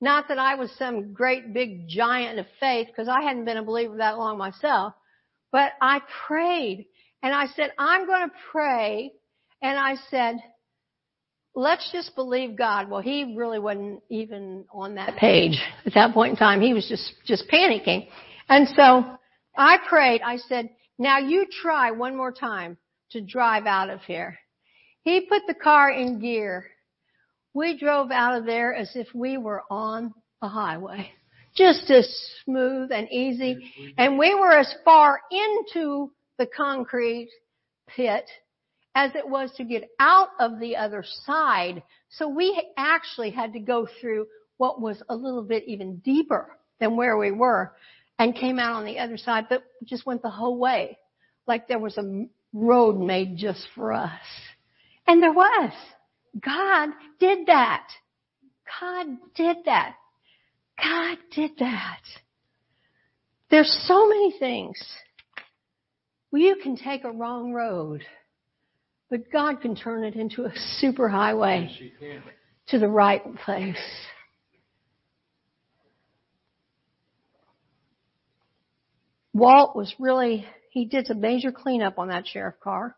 not 0.00 0.28
that 0.28 0.38
I 0.38 0.56
was 0.56 0.70
some 0.78 1.12
great 1.12 1.54
big 1.54 1.88
giant 1.88 2.38
of 2.38 2.46
faith 2.60 2.88
because 2.88 3.08
I 3.08 3.22
hadn't 3.22 3.44
been 3.44 3.56
a 3.56 3.62
believer 3.62 3.96
that 3.96 4.18
long 4.18 4.36
myself, 4.36 4.94
but 5.52 5.72
I 5.80 6.00
prayed 6.26 6.86
and 7.22 7.34
I 7.34 7.46
said, 7.46 7.72
I'm 7.78 8.06
going 8.06 8.28
to 8.28 8.34
pray. 8.52 9.12
And 9.62 9.78
I 9.78 9.96
said, 10.10 10.36
let's 11.54 11.90
just 11.90 12.14
believe 12.14 12.56
God. 12.56 12.90
Well, 12.90 13.00
he 13.00 13.34
really 13.36 13.58
wasn't 13.58 14.02
even 14.10 14.66
on 14.72 14.96
that 14.96 15.16
page 15.16 15.58
at 15.86 15.94
that 15.94 16.12
point 16.12 16.32
in 16.32 16.36
time. 16.36 16.60
He 16.60 16.74
was 16.74 16.86
just, 16.88 17.14
just 17.24 17.48
panicking. 17.50 18.08
And 18.48 18.68
so 18.76 19.04
I 19.56 19.78
prayed. 19.88 20.20
I 20.22 20.36
said, 20.36 20.68
now 20.98 21.18
you 21.18 21.46
try 21.62 21.90
one 21.90 22.16
more 22.16 22.32
time 22.32 22.76
to 23.12 23.20
drive 23.22 23.66
out 23.66 23.88
of 23.88 24.02
here. 24.02 24.38
He 25.02 25.22
put 25.22 25.42
the 25.46 25.54
car 25.54 25.90
in 25.90 26.20
gear 26.20 26.66
we 27.56 27.78
drove 27.78 28.10
out 28.10 28.38
of 28.38 28.44
there 28.44 28.74
as 28.74 28.90
if 28.94 29.08
we 29.14 29.38
were 29.38 29.62
on 29.70 30.12
a 30.42 30.48
highway. 30.48 31.10
just 31.56 31.90
as 31.90 32.06
smooth 32.44 32.92
and 32.92 33.10
easy. 33.10 33.72
And 33.96 34.18
we 34.18 34.34
were 34.34 34.52
as 34.52 34.72
far 34.84 35.20
into 35.30 36.12
the 36.38 36.46
concrete 36.46 37.30
pit 37.88 38.24
as 38.94 39.10
it 39.14 39.28
was 39.28 39.50
to 39.56 39.64
get 39.64 39.88
out 39.98 40.28
of 40.38 40.60
the 40.60 40.76
other 40.76 41.04
side. 41.24 41.82
So 42.10 42.28
we 42.28 42.62
actually 42.76 43.30
had 43.30 43.54
to 43.54 43.60
go 43.60 43.88
through 44.00 44.26
what 44.58 44.80
was 44.80 45.02
a 45.08 45.16
little 45.16 45.42
bit 45.42 45.64
even 45.66 45.96
deeper 45.98 46.56
than 46.78 46.96
where 46.96 47.16
we 47.16 47.30
were 47.30 47.74
and 48.18 48.34
came 48.34 48.58
out 48.58 48.76
on 48.76 48.84
the 48.84 48.98
other 48.98 49.16
side, 49.16 49.46
but 49.48 49.62
just 49.84 50.06
went 50.06 50.22
the 50.22 50.30
whole 50.30 50.58
way. 50.58 50.98
Like 51.46 51.68
there 51.68 51.78
was 51.78 51.96
a 51.96 52.26
road 52.52 52.98
made 52.98 53.36
just 53.36 53.66
for 53.74 53.92
us. 53.92 54.10
And 55.06 55.22
there 55.22 55.32
was. 55.32 55.72
God 56.44 56.90
did 57.18 57.46
that. 57.46 57.88
God 58.80 59.06
did 59.34 59.58
that. 59.64 59.94
God 60.82 61.18
did 61.34 61.52
that. 61.58 62.02
There's 63.50 63.72
so 63.86 64.08
many 64.08 64.34
things. 64.38 64.76
You 66.32 66.56
can 66.62 66.76
take 66.76 67.04
a 67.04 67.10
wrong 67.10 67.52
road, 67.52 68.04
but 69.08 69.32
God 69.32 69.62
can 69.62 69.74
turn 69.74 70.04
it 70.04 70.14
into 70.14 70.44
a 70.44 70.52
super 70.78 71.08
highway 71.08 71.70
to 72.68 72.78
the 72.78 72.88
right 72.88 73.22
place. 73.36 73.76
Walt 79.32 79.76
was 79.76 79.94
really, 79.98 80.46
he 80.70 80.86
did 80.86 81.06
some 81.06 81.20
major 81.20 81.52
cleanup 81.52 81.98
on 81.98 82.08
that 82.08 82.26
sheriff 82.26 82.56
car. 82.62 82.96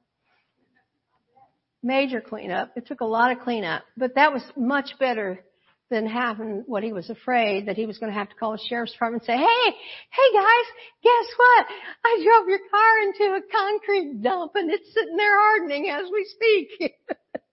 Major 1.83 2.21
cleanup. 2.21 2.73
It 2.77 2.87
took 2.87 3.01
a 3.01 3.07
lot 3.07 3.33
of 3.33 3.41
cleanup, 3.41 3.85
but 3.97 4.14
that 4.17 4.33
was 4.33 4.43
much 4.57 4.91
better 4.99 5.45
than 5.91 6.07
having 6.07 6.64
what 6.67 6.83
he 6.83 6.93
was 6.93 7.09
afraid 7.09 7.67
that 7.67 7.77
he 7.77 7.87
was 7.87 7.99
going 7.99 8.12
to 8.12 8.19
have 8.19 8.29
to 8.29 8.35
call 8.35 8.53
the 8.53 8.62
sheriff's 8.69 8.93
department 8.93 9.23
and 9.23 9.27
say, 9.27 9.38
hey, 9.38 9.71
hey 10.11 10.33
guys, 10.35 10.67
guess 11.03 11.35
what? 11.37 11.67
I 12.05 12.23
drove 12.23 12.49
your 12.49 12.59
car 12.71 12.99
into 13.03 13.37
a 13.37 13.41
concrete 13.51 14.23
dump 14.23 14.53
and 14.55 14.71
it's 14.71 14.93
sitting 14.93 15.17
there 15.17 15.41
hardening 15.41 15.88
as 15.88 16.05
we 16.12 16.27
speak. 16.35 16.95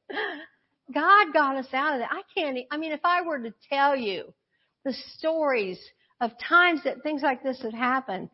God 0.93 1.33
got 1.33 1.55
us 1.55 1.67
out 1.73 1.93
of 1.93 1.99
that. 1.99 2.09
I 2.11 2.21
can't, 2.37 2.57
I 2.71 2.77
mean, 2.77 2.91
if 2.91 2.99
I 3.03 3.21
were 3.21 3.39
to 3.39 3.53
tell 3.69 3.95
you 3.95 4.33
the 4.83 4.93
stories 5.17 5.79
of 6.19 6.31
times 6.47 6.81
that 6.83 7.03
things 7.03 7.21
like 7.21 7.41
this 7.41 7.61
have 7.61 7.73
happened, 7.73 8.29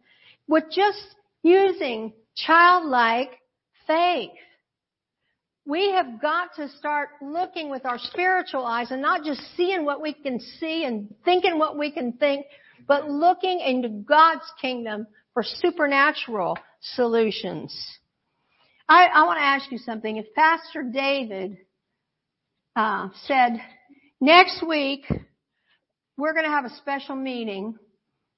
with 0.48 0.66
just 0.72 1.16
using 1.44 2.14
childlike 2.36 3.40
faith. 3.88 4.32
We 5.66 5.92
have 5.92 6.22
got 6.22 6.56
to 6.56 6.70
start 6.70 7.10
looking 7.22 7.70
with 7.70 7.86
our 7.86 8.00
spiritual 8.00 8.66
eyes 8.66 8.92
and 8.92 9.02
not 9.02 9.24
just 9.24 9.42
seeing 9.56 9.86
what 9.86 10.02
we 10.02 10.14
can 10.14 10.40
see 10.40 10.86
and 10.86 11.14
thinking 11.24 11.60
what 11.60 11.78
we 11.78 11.92
can 11.92 12.14
think, 12.14 12.46
but 12.88 13.10
looking 13.10 13.60
into 13.60 13.90
God's 13.90 14.52
kingdom 14.60 15.06
for 15.34 15.44
supernatural 15.44 16.58
solutions. 16.82 17.76
I, 18.90 19.06
I 19.06 19.24
want 19.26 19.38
to 19.38 19.44
ask 19.44 19.72
you 19.72 19.78
something. 19.78 20.18
If 20.18 20.34
Pastor 20.34 20.84
David 20.84 21.58
uh, 22.76 23.10
said, 23.26 23.62
next 24.20 24.64
week 24.68 25.06
we're 26.18 26.34
going 26.34 26.46
to 26.46 26.52
have 26.52 26.66
a 26.66 26.76
special 26.78 27.16
meeting 27.16 27.76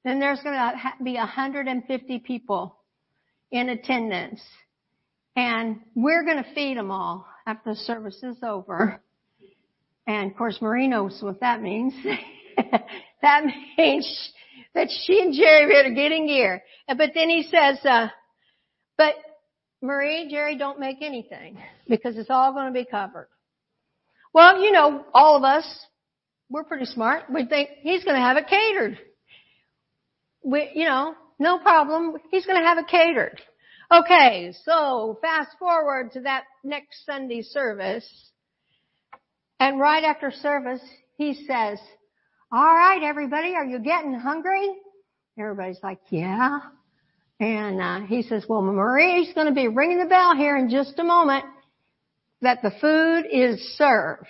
then 0.04 0.20
there's 0.20 0.42
going 0.42 0.56
to 0.56 1.04
be 1.04 1.14
150 1.16 2.20
people 2.20 2.78
in 3.52 3.70
attendance. 3.70 4.42
And 5.36 5.82
we're 5.96 6.24
going 6.24 6.44
to 6.44 6.54
feed 6.54 6.78
them 6.78 6.92
all 6.92 7.26
after 7.46 7.72
the 7.72 7.76
service 7.76 8.22
is 8.24 8.38
over. 8.44 9.02
And 10.06 10.32
of 10.32 10.38
course, 10.38 10.60
Marie 10.62 10.88
knows 10.88 11.18
what 11.22 11.40
that 11.40 11.62
means. 11.62 11.94
that 13.22 13.46
means 13.78 14.34
that 14.76 14.90
she 15.06 15.22
and 15.22 15.34
Jerry 15.34 15.76
are 15.76 15.94
getting 15.94 16.28
gear. 16.28 16.64
But 16.88 17.12
then 17.16 17.30
he 17.30 17.44
says, 17.44 17.80
uh, 17.86 18.08
but 18.98 19.16
Marie, 19.82 20.28
Jerry 20.30 20.58
don't 20.58 20.80
make 20.80 20.98
anything 21.02 21.58
because 21.88 22.18
it's 22.18 22.30
all 22.30 22.54
going 22.54 22.68
to 22.68 22.74
be 22.74 22.86
covered. 22.86 23.30
Well, 24.34 24.62
you 24.62 24.72
know, 24.72 25.06
all 25.14 25.38
of 25.38 25.44
us, 25.44 25.66
we're 26.50 26.64
pretty 26.64 26.86
smart. 26.86 27.24
We 27.34 27.46
think 27.46 27.70
he's 27.82 28.04
going 28.04 28.16
to 28.16 28.22
have 28.22 28.38
it 28.38 28.48
catered 28.48 29.00
we, 30.44 30.70
you 30.76 30.86
know, 30.86 31.16
no 31.40 31.58
problem. 31.60 32.16
He's 32.30 32.46
going 32.46 32.62
to 32.62 32.68
have 32.68 32.78
it 32.78 32.88
catered. 32.88 33.42
Okay, 33.92 34.54
so 34.64 35.20
fast 35.22 35.58
forward 35.60 36.12
to 36.14 36.22
that 36.22 36.44
next 36.64 37.06
Sunday 37.06 37.42
service. 37.42 38.08
And 39.60 39.80
right 39.80 40.04
after 40.04 40.32
service, 40.32 40.82
he 41.18 41.34
says, 41.48 41.80
all 42.52 42.76
right, 42.76 43.02
everybody, 43.04 43.56
are 43.56 43.66
you 43.66 43.80
getting 43.80 44.14
hungry? 44.14 44.70
Everybody's 45.38 45.80
like, 45.84 46.00
yeah. 46.10 46.60
And 47.40 47.82
uh, 47.82 48.02
he 48.02 48.22
says, 48.24 48.46
well, 48.48 48.62
Marie's 48.62 49.34
going 49.34 49.48
to 49.48 49.54
be 49.54 49.68
ringing 49.68 50.00
the 50.00 50.06
bell 50.06 50.36
here 50.36 50.56
in 50.58 50.70
just 50.70 50.98
a 51.00 51.04
moment 51.04 51.46
that 52.42 52.62
the 52.62 52.72
food 52.80 53.26
is 53.32 53.60
served. 53.78 54.28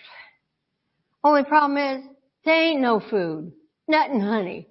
Only 1.23 1.43
problem 1.43 1.77
is, 1.77 2.03
there 2.45 2.55
ain't 2.55 2.81
no 2.81 2.99
food. 2.99 3.53
Nothing, 3.87 4.19
honey. 4.19 4.67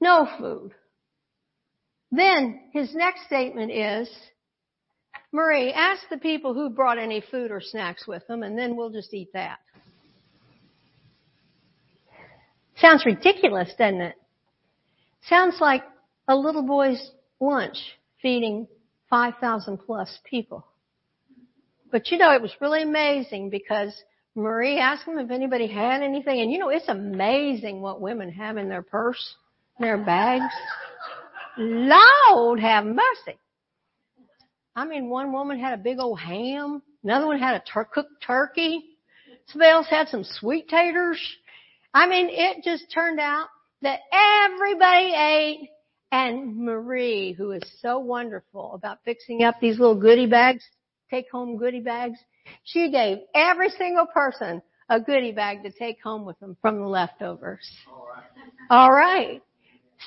No 0.00 0.28
food. 0.38 0.72
Then 2.12 2.60
his 2.72 2.94
next 2.94 3.24
statement 3.26 3.70
is, 3.70 4.10
Marie, 5.32 5.72
ask 5.72 6.02
the 6.10 6.18
people 6.18 6.54
who 6.54 6.70
brought 6.70 6.98
any 6.98 7.22
food 7.30 7.50
or 7.50 7.60
snacks 7.60 8.06
with 8.06 8.26
them 8.26 8.42
and 8.42 8.58
then 8.58 8.76
we'll 8.76 8.90
just 8.90 9.14
eat 9.14 9.32
that. 9.32 9.58
Sounds 12.78 13.04
ridiculous, 13.04 13.70
doesn't 13.78 14.00
it? 14.00 14.16
Sounds 15.28 15.56
like 15.60 15.82
a 16.26 16.34
little 16.34 16.62
boy's 16.62 17.10
lunch 17.38 17.76
feeding 18.22 18.66
5,000 19.10 19.78
plus 19.78 20.18
people. 20.24 20.66
But 21.92 22.10
you 22.10 22.18
know, 22.18 22.32
it 22.32 22.40
was 22.40 22.52
really 22.60 22.82
amazing 22.82 23.50
because 23.50 23.92
Marie 24.34 24.78
asked 24.78 25.06
them 25.06 25.18
if 25.18 25.30
anybody 25.30 25.66
had 25.66 26.02
anything 26.02 26.40
and 26.40 26.50
you 26.50 26.58
know, 26.58 26.70
it's 26.70 26.88
amazing 26.88 27.80
what 27.80 28.00
women 28.00 28.30
have 28.32 28.56
in 28.56 28.68
their 28.68 28.82
purse 28.82 29.34
in 29.78 29.84
their 29.84 29.98
bags. 29.98 30.54
Lord 31.60 32.60
have 32.60 32.84
mercy. 32.84 33.38
I 34.74 34.86
mean, 34.86 35.10
one 35.10 35.32
woman 35.32 35.58
had 35.58 35.74
a 35.74 35.82
big 35.82 35.98
old 35.98 36.18
ham. 36.18 36.82
Another 37.04 37.26
one 37.26 37.38
had 37.38 37.56
a 37.56 37.62
tur- 37.70 37.84
cooked 37.84 38.22
turkey. 38.26 38.84
Somebody 39.46 39.70
else 39.70 39.86
had 39.88 40.08
some 40.08 40.24
sweet 40.24 40.68
taters. 40.68 41.20
I 41.92 42.06
mean, 42.06 42.28
it 42.30 42.62
just 42.62 42.90
turned 42.92 43.20
out 43.20 43.48
that 43.82 44.00
everybody 44.12 45.12
ate 45.14 45.68
and 46.12 46.56
Marie, 46.56 47.32
who 47.32 47.52
is 47.52 47.62
so 47.80 47.98
wonderful 47.98 48.72
about 48.74 48.98
fixing 49.04 49.42
up 49.42 49.60
these 49.60 49.78
little 49.78 50.00
goodie 50.00 50.26
bags, 50.26 50.64
take 51.10 51.30
home 51.30 51.56
goodie 51.56 51.80
bags, 51.80 52.18
she 52.64 52.90
gave 52.90 53.18
every 53.34 53.68
single 53.70 54.06
person 54.06 54.62
a 54.88 55.00
goodie 55.00 55.32
bag 55.32 55.62
to 55.62 55.70
take 55.70 56.02
home 56.02 56.24
with 56.24 56.38
them 56.40 56.56
from 56.60 56.80
the 56.80 56.86
leftovers. 56.86 57.68
All 57.88 58.08
right. 58.08 58.22
All 58.70 58.90
right. 58.90 59.42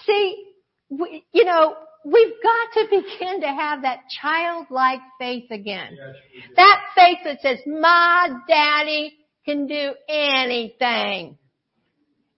See, 0.06 0.53
we, 1.00 1.26
you 1.32 1.46
know, 1.46 1.76
we've 2.06 2.34
got 2.44 2.82
to 2.82 2.86
begin 2.90 3.42
to 3.42 3.48
have 3.48 3.82
that 3.84 4.00
childlike 4.22 5.00
faith 5.20 5.50
again. 5.52 5.98
Yes, 5.98 6.54
that 6.56 6.82
faith 6.96 7.18
that 7.26 7.42
says, 7.42 7.60
my 7.66 8.30
daddy 8.48 9.14
can 9.46 9.68
do 9.68 9.94
anything. 10.08 11.38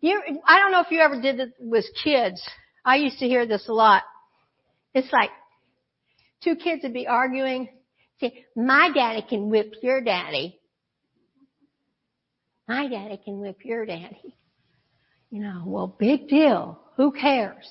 You, 0.01 0.21
I 0.45 0.59
don't 0.59 0.71
know 0.71 0.81
if 0.81 0.91
you 0.91 0.99
ever 0.99 1.21
did 1.21 1.37
this 1.37 1.49
with 1.59 1.85
kids. 2.03 2.41
I 2.83 2.97
used 2.97 3.19
to 3.19 3.27
hear 3.27 3.47
this 3.47 3.67
a 3.67 3.73
lot. 3.73 4.03
It's 4.93 5.11
like 5.11 5.31
two 6.43 6.55
kids 6.55 6.83
would 6.83 6.93
be 6.93 7.07
arguing. 7.07 7.69
Say, 8.21 8.45
my 8.55 8.91
daddy 8.93 9.25
can 9.27 9.49
whip 9.49 9.73
your 9.81 10.01
daddy. 10.01 10.59
My 12.67 12.87
daddy 12.87 13.19
can 13.23 13.39
whip 13.39 13.57
your 13.63 13.85
daddy. 13.85 14.37
You 15.31 15.41
know, 15.41 15.63
well, 15.65 15.87
big 15.87 16.27
deal. 16.27 16.79
Who 16.97 17.11
cares? 17.11 17.65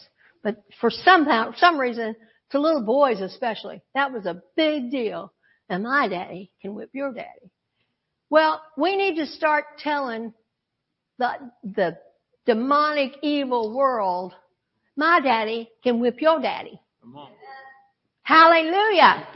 But 0.44 0.62
for 0.80 0.90
somehow, 0.90 1.52
some 1.57 1.80
reason, 1.80 2.14
to 2.50 2.61
little 2.61 2.85
boys 2.85 3.20
especially, 3.20 3.83
that 3.94 4.12
was 4.12 4.26
a 4.26 4.42
big 4.57 4.90
deal. 4.90 5.33
And 5.70 5.83
my 5.83 6.07
daddy 6.07 6.52
can 6.61 6.74
whip 6.74 6.90
your 6.92 7.12
daddy. 7.12 7.50
Well, 8.28 8.62
we 8.76 8.96
need 8.96 9.16
to 9.16 9.26
start 9.26 9.64
telling 9.78 10.35
the, 11.18 11.30
the 11.62 11.96
demonic 12.44 13.14
evil 13.22 13.74
world, 13.74 14.35
my 14.96 15.20
daddy 15.20 15.70
can 15.83 15.98
whip 16.00 16.20
your 16.20 16.40
daddy. 16.40 16.78
Hallelujah. 18.22 19.26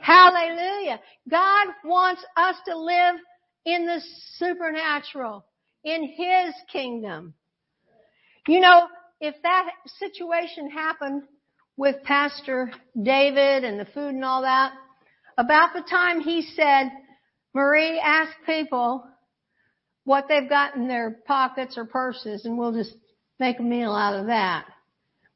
Hallelujah. 0.00 1.00
God 1.30 1.68
wants 1.84 2.24
us 2.36 2.56
to 2.66 2.76
live 2.76 3.16
in 3.64 3.86
the 3.86 4.00
supernatural, 4.36 5.44
in 5.84 6.04
His 6.04 6.54
kingdom. 6.72 7.34
You 8.48 8.60
know, 8.60 8.88
if 9.22 9.36
that 9.44 9.70
situation 10.00 10.68
happened 10.68 11.22
with 11.76 12.02
Pastor 12.02 12.72
David 13.00 13.62
and 13.62 13.78
the 13.78 13.84
food 13.84 14.14
and 14.16 14.24
all 14.24 14.42
that, 14.42 14.72
about 15.38 15.72
the 15.74 15.84
time 15.88 16.20
he 16.20 16.42
said, 16.42 16.90
Marie, 17.54 18.00
ask 18.00 18.32
people 18.44 19.06
what 20.02 20.26
they've 20.28 20.48
got 20.48 20.74
in 20.74 20.88
their 20.88 21.18
pockets 21.24 21.78
or 21.78 21.84
purses 21.84 22.44
and 22.44 22.58
we'll 22.58 22.72
just 22.72 22.96
make 23.38 23.60
a 23.60 23.62
meal 23.62 23.94
out 23.94 24.18
of 24.18 24.26
that. 24.26 24.66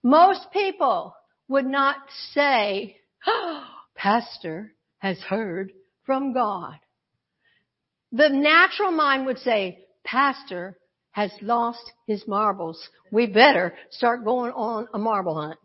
Most 0.02 0.48
people 0.52 1.14
would 1.46 1.66
not 1.66 1.96
say, 2.32 2.96
oh, 3.24 3.64
Pastor 3.94 4.72
has 4.98 5.18
heard 5.20 5.70
from 6.04 6.34
God. 6.34 6.74
The 8.10 8.30
natural 8.30 8.90
mind 8.90 9.26
would 9.26 9.38
say, 9.38 9.84
Pastor 10.04 10.76
has 11.16 11.32
lost 11.40 11.92
his 12.06 12.28
marbles. 12.28 12.90
We 13.10 13.26
better 13.26 13.72
start 13.90 14.22
going 14.22 14.52
on 14.52 14.86
a 14.92 14.98
marble 14.98 15.34
hunt. 15.34 15.58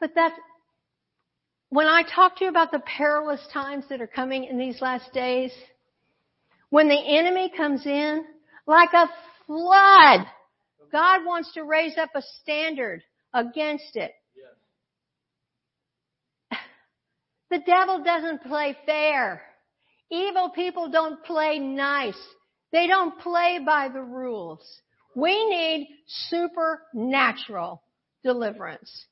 But 0.00 0.12
that's, 0.14 0.34
when 1.68 1.86
I 1.86 2.02
talk 2.02 2.38
to 2.38 2.44
you 2.44 2.50
about 2.50 2.72
the 2.72 2.78
perilous 2.78 3.46
times 3.52 3.84
that 3.90 4.00
are 4.00 4.06
coming 4.06 4.44
in 4.44 4.56
these 4.56 4.80
last 4.80 5.12
days, 5.12 5.52
when 6.70 6.88
the 6.88 6.98
enemy 6.98 7.52
comes 7.54 7.84
in 7.84 8.24
like 8.66 8.94
a 8.94 9.10
flood, 9.46 10.26
God 10.90 11.26
wants 11.26 11.52
to 11.52 11.64
raise 11.64 11.98
up 11.98 12.08
a 12.14 12.22
standard 12.40 13.02
against 13.34 13.96
it. 13.96 14.12
The 17.50 17.60
devil 17.66 18.02
doesn't 18.02 18.44
play 18.44 18.76
fair. 18.86 19.42
Evil 20.08 20.50
people 20.54 20.88
don't 20.88 21.22
play 21.24 21.58
nice. 21.58 22.14
They 22.72 22.86
don't 22.86 23.18
play 23.18 23.58
by 23.64 23.88
the 23.88 24.02
rules. 24.02 24.60
We 25.14 25.48
need 25.48 25.88
supernatural 26.06 27.82
deliverance. 28.22 29.06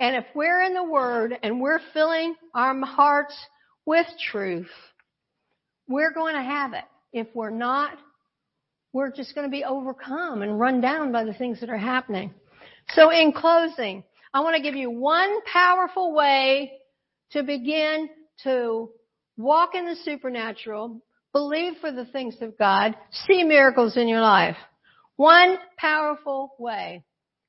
And 0.00 0.16
if 0.16 0.24
we're 0.34 0.62
in 0.62 0.74
the 0.74 0.84
Word 0.84 1.36
and 1.42 1.60
we're 1.60 1.80
filling 1.92 2.34
our 2.54 2.78
hearts 2.84 3.34
with 3.86 4.06
truth, 4.30 4.70
we're 5.88 6.12
going 6.12 6.34
to 6.34 6.42
have 6.42 6.72
it. 6.72 6.84
If 7.12 7.28
we're 7.34 7.50
not, 7.50 7.98
we're 8.92 9.12
just 9.12 9.34
going 9.34 9.46
to 9.46 9.50
be 9.50 9.64
overcome 9.64 10.42
and 10.42 10.58
run 10.58 10.80
down 10.80 11.12
by 11.12 11.24
the 11.24 11.34
things 11.34 11.60
that 11.60 11.70
are 11.70 11.76
happening. 11.76 12.32
So 12.90 13.10
in 13.10 13.32
closing, 13.32 14.04
I 14.32 14.40
want 14.40 14.56
to 14.56 14.62
give 14.62 14.76
you 14.76 14.90
one 14.90 15.40
powerful 15.42 16.12
way 16.14 16.72
to 17.32 17.42
begin 17.42 18.08
to 18.44 18.90
walk 19.36 19.74
in 19.74 19.84
the 19.84 19.96
supernatural, 20.04 21.00
believe 21.34 21.74
for 21.80 21.92
the 21.92 22.06
things 22.06 22.36
of 22.40 22.56
God, 22.56 22.94
see 23.26 23.42
miracles 23.42 23.98
in 23.98 24.08
your 24.08 24.22
life. 24.22 24.56
One 25.16 25.58
powerful 25.76 26.54
way, 26.58 27.04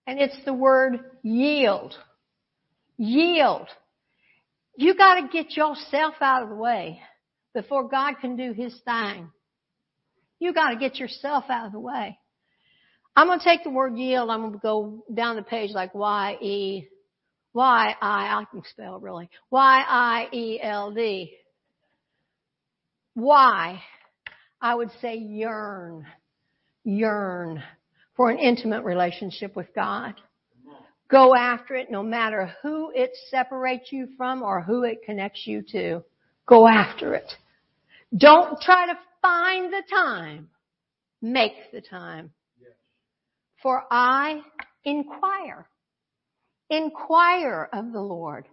and 0.06 0.20
it's 0.20 0.38
the 0.44 0.54
word 0.54 1.00
yield. 1.24 1.96
Yield. 2.98 3.68
You 4.76 4.96
gotta 4.96 5.30
get 5.32 5.56
yourself 5.56 6.16
out 6.20 6.44
of 6.44 6.50
the 6.50 6.56
way 6.56 7.00
before 7.54 7.88
God 7.88 8.16
can 8.20 8.36
do 8.36 8.52
His 8.52 8.78
thing. 8.84 9.30
You 10.40 10.54
gotta 10.54 10.76
get 10.78 10.98
yourself 10.98 11.46
out 11.50 11.68
of 11.68 11.72
the 11.72 11.80
way. 11.80 12.18
I'm 13.16 13.28
gonna 13.28 13.42
take 13.44 13.64
the 13.64 13.70
word 13.70 13.96
yield, 13.98 14.30
I'm 14.30 14.42
gonna 14.42 14.58
go 14.58 15.06
down 15.14 15.38
the 15.38 15.44
page 15.44 15.72
like 15.72 15.94
Y-E, 15.96 16.88
Y-I, 17.54 17.96
I 18.02 18.44
can 18.52 18.64
spell 18.70 19.00
really. 19.00 19.30
Y-I-E-L-D. 19.50 21.38
Why? 23.16 23.82
I 24.62 24.76
would 24.76 24.92
say 25.02 25.16
yearn. 25.16 26.06
Yearn 26.84 27.64
for 28.16 28.30
an 28.30 28.40
intimate 28.40 28.84
relationship 28.84 29.56
with 29.56 29.74
God. 29.74 30.14
Go 31.10 31.36
after 31.36 31.76
it 31.76 31.92
no 31.92 32.02
matter 32.02 32.54
who 32.62 32.92
it 32.96 33.12
separates 33.30 33.92
you 33.92 34.08
from 34.18 34.42
or 34.42 34.62
who 34.62 34.84
it 34.84 35.04
connects 35.06 35.46
you 35.46 35.64
to. 35.72 36.04
Go 36.48 36.68
after 36.68 37.14
it. 37.14 37.32
Don't 38.16 38.60
try 38.62 38.88
to 38.88 38.98
find 39.22 39.72
the 39.72 39.84
time. 39.90 40.50
Make 41.22 41.72
the 41.72 41.82
time. 41.82 42.32
For 43.62 43.84
I 43.92 44.42
inquire. 44.84 45.68
Inquire 46.70 47.70
of 47.72 47.92
the 47.92 48.02
Lord 48.02 48.46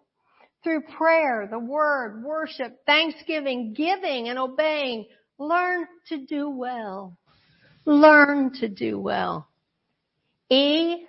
through 0.62 0.82
prayer, 0.96 1.48
the 1.50 1.58
word, 1.58 2.22
worship, 2.24 2.84
thanksgiving, 2.86 3.74
giving 3.74 4.28
and 4.28 4.38
obeying. 4.38 5.06
Learn 5.38 5.86
to 6.08 6.18
do 6.18 6.50
well. 6.50 7.16
Learn 7.84 8.52
to 8.60 8.68
do 8.68 8.98
well. 8.98 9.48
E, 10.50 11.04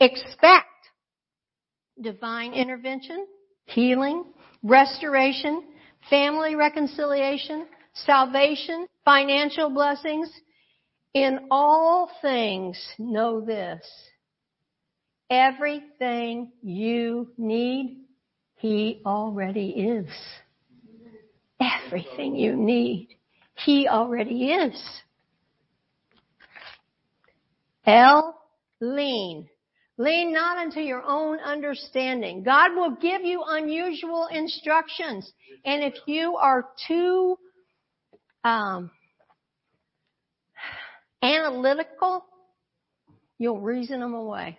expect 0.00 0.66
divine 2.00 2.52
intervention, 2.52 3.26
healing, 3.64 4.24
restoration, 4.62 5.62
family 6.10 6.54
reconciliation, 6.54 7.66
salvation, 7.94 8.86
financial 9.04 9.70
blessings. 9.70 10.30
In 11.14 11.46
all 11.50 12.10
things, 12.20 12.78
know 12.98 13.40
this. 13.40 13.80
Everything 15.30 16.52
you 16.62 17.30
need 17.38 18.05
he 18.56 19.00
already 19.04 19.68
is. 19.68 20.08
Everything 21.60 22.36
you 22.36 22.54
need, 22.54 23.08
He 23.54 23.88
already 23.88 24.50
is. 24.50 24.82
L, 27.86 28.38
lean. 28.80 29.48
Lean 29.98 30.32
not 30.32 30.58
unto 30.58 30.80
your 30.80 31.02
own 31.02 31.38
understanding. 31.38 32.42
God 32.42 32.74
will 32.74 32.96
give 32.96 33.22
you 33.22 33.42
unusual 33.46 34.28
instructions. 34.30 35.30
And 35.64 35.82
if 35.82 35.94
you 36.06 36.36
are 36.36 36.66
too 36.86 37.38
um, 38.44 38.90
analytical, 41.22 42.26
you'll 43.38 43.60
reason 43.60 44.00
them 44.00 44.12
away. 44.12 44.58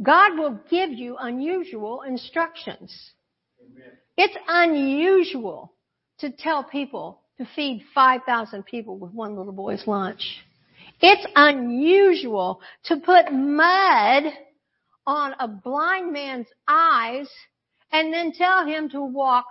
God 0.00 0.38
will 0.38 0.58
give 0.70 0.90
you 0.90 1.16
unusual 1.18 2.02
instructions. 2.02 3.12
Amen. 3.60 3.92
It's 4.16 4.36
unusual 4.48 5.72
to 6.18 6.30
tell 6.30 6.64
people 6.64 7.20
to 7.38 7.46
feed 7.56 7.84
5,000 7.94 8.64
people 8.64 8.98
with 8.98 9.12
one 9.12 9.36
little 9.36 9.52
boy's 9.52 9.86
lunch. 9.86 10.38
It's 11.00 11.26
unusual 11.34 12.60
to 12.84 12.96
put 12.96 13.32
mud 13.32 14.24
on 15.06 15.34
a 15.40 15.48
blind 15.48 16.12
man's 16.12 16.46
eyes 16.68 17.28
and 17.90 18.12
then 18.12 18.32
tell 18.32 18.64
him 18.66 18.88
to 18.90 19.02
walk 19.02 19.46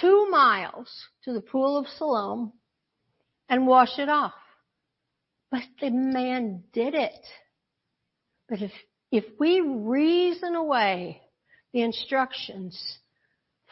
two 0.00 0.28
miles 0.30 0.88
to 1.24 1.32
the 1.32 1.40
pool 1.40 1.76
of 1.76 1.86
Siloam 1.88 2.52
and 3.48 3.66
wash 3.66 3.98
it 3.98 4.08
off. 4.08 4.34
But 5.50 5.62
the 5.80 5.90
man 5.90 6.64
did 6.72 6.94
it. 6.94 7.26
But 8.48 8.62
if 8.62 8.72
if 9.16 9.24
we 9.38 9.60
reason 9.60 10.54
away 10.54 11.22
the 11.72 11.80
instructions 11.80 12.98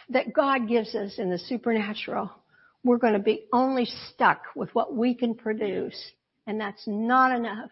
that 0.09 0.33
God 0.33 0.69
gives 0.69 0.95
us 0.95 1.19
in 1.19 1.29
the 1.29 1.39
supernatural, 1.39 2.31
we're 2.83 2.97
going 2.97 3.13
to 3.13 3.19
be 3.19 3.45
only 3.53 3.85
stuck 3.85 4.43
with 4.57 4.75
what 4.75 4.95
we 4.95 5.15
can 5.15 5.35
produce. 5.35 6.03
And 6.47 6.59
that's 6.59 6.83
not 6.87 7.37
enough, 7.37 7.71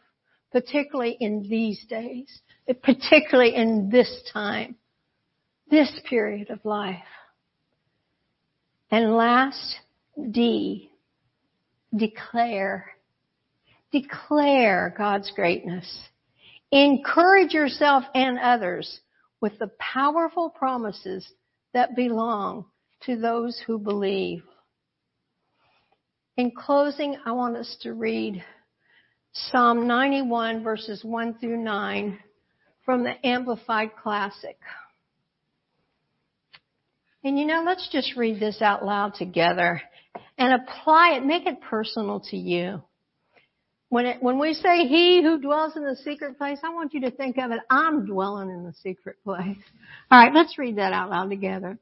particularly 0.50 1.16
in 1.18 1.46
these 1.48 1.82
days, 1.88 2.40
particularly 2.82 3.54
in 3.54 3.88
this 3.90 4.22
time, 4.32 4.76
this 5.70 5.90
period 6.08 6.50
of 6.50 6.62
life. 6.64 6.98
And 8.90 9.16
last, 9.16 9.76
D, 10.30 10.90
declare. 11.96 12.90
Declare 13.92 14.94
God's 14.96 15.30
greatness. 15.34 15.86
Encourage 16.72 17.52
yourself 17.52 18.02
and 18.14 18.38
others 18.38 19.00
with 19.42 19.58
the 19.58 19.70
powerful 19.78 20.48
promises 20.48 21.30
that 21.74 21.94
belong 21.94 22.64
to 23.02 23.16
those 23.16 23.62
who 23.66 23.78
believe. 23.78 24.42
In 26.38 26.50
closing, 26.50 27.18
I 27.26 27.32
want 27.32 27.56
us 27.58 27.76
to 27.82 27.92
read 27.92 28.42
Psalm 29.32 29.86
91 29.86 30.62
verses 30.62 31.04
1 31.04 31.34
through 31.38 31.62
9 31.62 32.18
from 32.86 33.04
the 33.04 33.14
Amplified 33.26 33.90
Classic. 34.02 34.56
And 37.22 37.38
you 37.38 37.44
know, 37.44 37.62
let's 37.66 37.88
just 37.92 38.16
read 38.16 38.40
this 38.40 38.62
out 38.62 38.82
loud 38.82 39.14
together 39.14 39.82
and 40.38 40.54
apply 40.54 41.16
it, 41.16 41.24
make 41.26 41.46
it 41.46 41.60
personal 41.60 42.20
to 42.30 42.36
you. 42.36 42.82
When 43.92 44.06
it, 44.06 44.22
when 44.22 44.38
we 44.38 44.54
say 44.54 44.86
he 44.86 45.22
who 45.22 45.38
dwells 45.38 45.76
in 45.76 45.84
the 45.84 45.96
secret 45.96 46.38
place, 46.38 46.58
I 46.64 46.72
want 46.72 46.94
you 46.94 47.02
to 47.02 47.10
think 47.10 47.36
of 47.36 47.50
it, 47.50 47.60
I'm 47.68 48.06
dwelling 48.06 48.48
in 48.48 48.64
the 48.64 48.72
secret 48.82 49.16
place. 49.22 49.58
Alright, 50.10 50.32
let's 50.32 50.56
read 50.56 50.76
that 50.76 50.94
out 50.94 51.10
loud 51.10 51.28
together. 51.28 51.78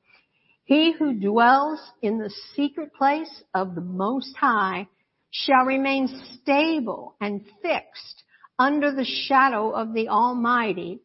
He 0.65 0.91
who 0.91 1.15
dwells 1.15 1.79
in 2.03 2.19
the 2.19 2.35
secret 2.57 2.93
place 2.95 3.31
of 3.55 3.77
the 3.77 3.81
Most 3.81 4.37
High 4.37 4.89
shall 5.31 5.65
remain 5.65 6.09
stable 6.35 7.15
and 7.21 7.45
fixed 7.63 8.25
under 8.59 8.91
the 8.91 9.07
shadow 9.29 9.71
of 9.71 9.95
the 9.95 10.09
Almighty, 10.09 10.99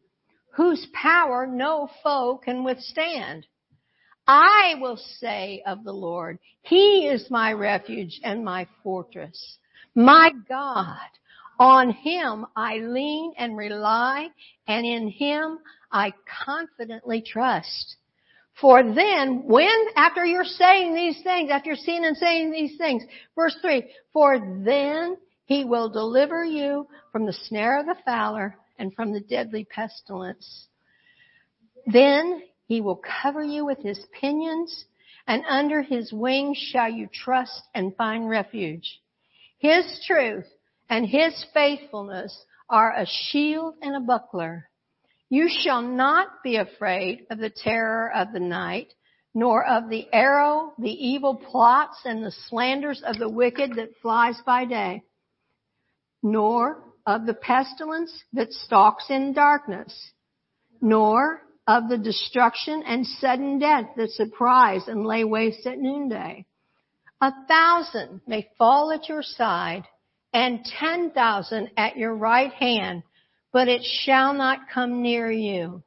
whose 0.56 0.84
power 0.92 1.46
no 1.46 1.88
foe 2.02 2.40
can 2.44 2.64
withstand. 2.64 3.46
I 4.26 4.74
will 4.80 4.98
say 5.20 5.62
of 5.64 5.84
the 5.84 5.92
Lord, 5.92 6.40
He 6.62 7.06
is 7.06 7.30
my 7.30 7.52
refuge 7.52 8.18
and 8.24 8.44
my 8.44 8.66
fortress 8.82 9.58
my 9.96 10.30
God, 10.48 11.08
On 11.58 11.90
him 11.90 12.44
I 12.54 12.76
lean 12.76 13.32
and 13.38 13.56
rely, 13.56 14.28
and 14.68 14.84
in 14.84 15.08
him 15.08 15.58
I 15.90 16.12
confidently 16.44 17.22
trust. 17.22 17.96
For 18.60 18.82
then, 18.82 19.44
when, 19.46 19.72
after 19.96 20.24
you're 20.24 20.44
saying 20.44 20.94
these 20.94 21.22
things, 21.22 21.50
after 21.50 21.70
you're 21.70 21.76
seeing 21.76 22.04
and 22.04 22.16
saying 22.16 22.50
these 22.50 22.76
things, 22.76 23.02
verse 23.34 23.56
3, 23.62 23.84
for 24.12 24.38
then 24.64 25.16
he 25.46 25.64
will 25.64 25.88
deliver 25.88 26.44
you 26.44 26.86
from 27.12 27.24
the 27.24 27.32
snare 27.32 27.80
of 27.80 27.86
the 27.86 27.96
fowler 28.04 28.56
and 28.78 28.94
from 28.94 29.12
the 29.12 29.20
deadly 29.20 29.64
pestilence. 29.64 30.68
Then 31.86 32.42
he 32.66 32.80
will 32.80 33.00
cover 33.22 33.42
you 33.42 33.64
with 33.64 33.78
his 33.78 34.00
pinions 34.20 34.84
and 35.26 35.42
under 35.48 35.82
his 35.82 36.12
wings 36.12 36.58
shall 36.72 36.90
you 36.90 37.08
trust 37.12 37.62
and 37.74 37.96
find 37.96 38.28
refuge. 38.28 39.00
His 39.58 40.04
truth 40.06 40.46
and 40.88 41.06
his 41.06 41.44
faithfulness 41.54 42.44
are 42.68 42.94
a 42.94 43.06
shield 43.06 43.74
and 43.82 43.96
a 43.96 44.00
buckler. 44.00 44.68
You 45.28 45.48
shall 45.48 45.82
not 45.82 46.42
be 46.44 46.56
afraid 46.56 47.26
of 47.30 47.38
the 47.38 47.50
terror 47.50 48.12
of 48.14 48.32
the 48.32 48.40
night, 48.40 48.92
nor 49.34 49.64
of 49.64 49.88
the 49.88 50.06
arrow, 50.12 50.72
the 50.78 50.90
evil 50.90 51.36
plots, 51.36 51.98
and 52.04 52.24
the 52.24 52.30
slanders 52.30 53.02
of 53.02 53.18
the 53.18 53.28
wicked 53.28 53.74
that 53.76 53.96
flies 54.00 54.40
by 54.46 54.64
day, 54.64 55.02
nor 56.22 56.82
of 57.04 57.26
the 57.26 57.34
pestilence 57.34 58.24
that 58.32 58.52
stalks 58.52 59.10
in 59.10 59.32
darkness, 59.32 60.12
nor 60.80 61.42
of 61.66 61.88
the 61.88 61.98
destruction 61.98 62.82
and 62.86 63.06
sudden 63.06 63.58
death 63.58 63.86
that 63.96 64.10
surprise 64.10 64.86
and 64.86 65.04
lay 65.04 65.24
waste 65.24 65.66
at 65.66 65.78
noonday. 65.78 66.46
A 67.20 67.32
thousand 67.48 68.20
may 68.26 68.50
fall 68.58 68.92
at 68.92 69.08
your 69.08 69.22
side 69.22 69.84
and 70.34 70.62
ten 70.64 71.10
thousand 71.12 71.70
at 71.76 71.96
your 71.96 72.14
right 72.14 72.52
hand, 72.52 73.04
but 73.52 73.68
it 73.68 73.82
shall 73.82 74.34
not 74.34 74.68
come 74.72 75.00
near 75.00 75.30
you. 75.30 75.82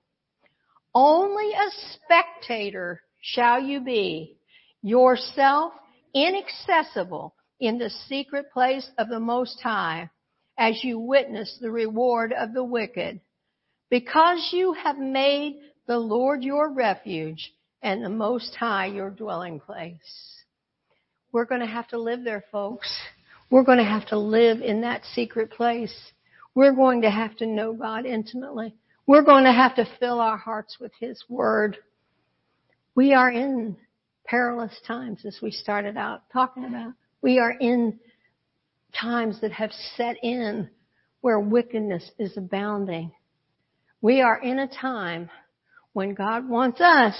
Only 0.95 1.51
a 1.53 1.69
spectator 1.93 3.01
shall 3.21 3.61
you 3.61 3.79
be, 3.79 4.37
yourself 4.81 5.73
inaccessible 6.15 7.35
in 7.59 7.77
the 7.77 7.91
secret 8.07 8.51
place 8.51 8.89
of 8.97 9.09
the 9.09 9.19
Most 9.19 9.61
High, 9.61 10.09
as 10.57 10.83
you 10.83 10.97
witness 10.97 11.59
the 11.61 11.69
reward 11.69 12.33
of 12.33 12.53
the 12.53 12.63
wicked. 12.63 13.21
Because 13.91 14.49
you 14.51 14.73
have 14.73 14.97
made 14.97 15.59
the 15.85 15.99
Lord 15.99 16.43
your 16.43 16.71
refuge 16.71 17.53
and 17.83 18.03
the 18.03 18.09
Most 18.09 18.55
High 18.55 18.87
your 18.87 19.11
dwelling 19.11 19.59
place. 19.59 20.38
We're 21.31 21.45
going 21.45 21.61
to 21.61 21.67
have 21.67 21.87
to 21.89 21.99
live 21.99 22.23
there, 22.23 22.43
folks. 22.51 22.91
We're 23.51 23.63
going 23.63 23.77
to 23.77 23.83
have 23.83 24.07
to 24.07 24.17
live 24.17 24.61
in 24.61 24.81
that 24.81 25.03
secret 25.13 25.51
place. 25.51 25.93
We're 26.55 26.73
going 26.73 27.03
to 27.03 27.11
have 27.11 27.35
to 27.37 27.45
know 27.45 27.73
God 27.73 28.05
intimately. 28.05 28.73
We're 29.05 29.23
going 29.23 29.43
to 29.43 29.51
have 29.51 29.75
to 29.75 29.87
fill 29.99 30.19
our 30.19 30.37
hearts 30.37 30.77
with 30.79 30.91
His 30.99 31.23
Word. 31.29 31.77
We 32.95 33.13
are 33.13 33.29
in 33.29 33.77
perilous 34.25 34.73
times 34.87 35.23
as 35.25 35.37
we 35.41 35.51
started 35.51 35.97
out 35.97 36.23
talking 36.33 36.65
about. 36.65 36.93
We 37.21 37.37
are 37.37 37.51
in 37.51 37.99
times 38.99 39.39
that 39.41 39.51
have 39.51 39.71
set 39.97 40.17
in 40.23 40.69
where 41.21 41.39
wickedness 41.39 42.09
is 42.17 42.37
abounding. 42.37 43.11
We 44.01 44.21
are 44.21 44.41
in 44.41 44.57
a 44.57 44.67
time 44.67 45.29
when 45.93 46.15
God 46.15 46.49
wants 46.49 46.81
us 46.81 47.15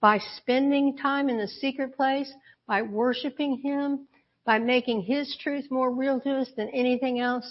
by 0.00 0.18
spending 0.36 0.96
time 0.96 1.28
in 1.28 1.38
the 1.38 1.48
secret 1.48 1.96
place, 1.96 2.32
by 2.66 2.82
worshiping 2.82 3.58
Him, 3.58 4.06
by 4.44 4.58
making 4.58 5.02
His 5.02 5.36
truth 5.42 5.66
more 5.70 5.90
real 5.90 6.20
to 6.20 6.36
us 6.36 6.48
than 6.56 6.68
anything 6.70 7.20
else, 7.20 7.50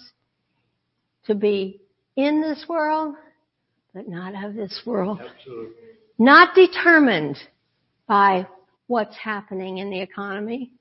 to 1.26 1.36
be 1.36 1.82
in 2.16 2.42
this 2.42 2.66
world, 2.68 3.16
but 3.94 4.08
not 4.08 4.34
of 4.44 4.56
this 4.56 4.82
world. 4.86 5.20
Absolutely. 5.22 5.76
Not 6.20 6.56
determined 6.56 7.38
by 8.08 8.48
what's 8.88 9.16
happening 9.18 9.78
in 9.78 9.90
the 9.90 10.02
economy. 10.02 10.72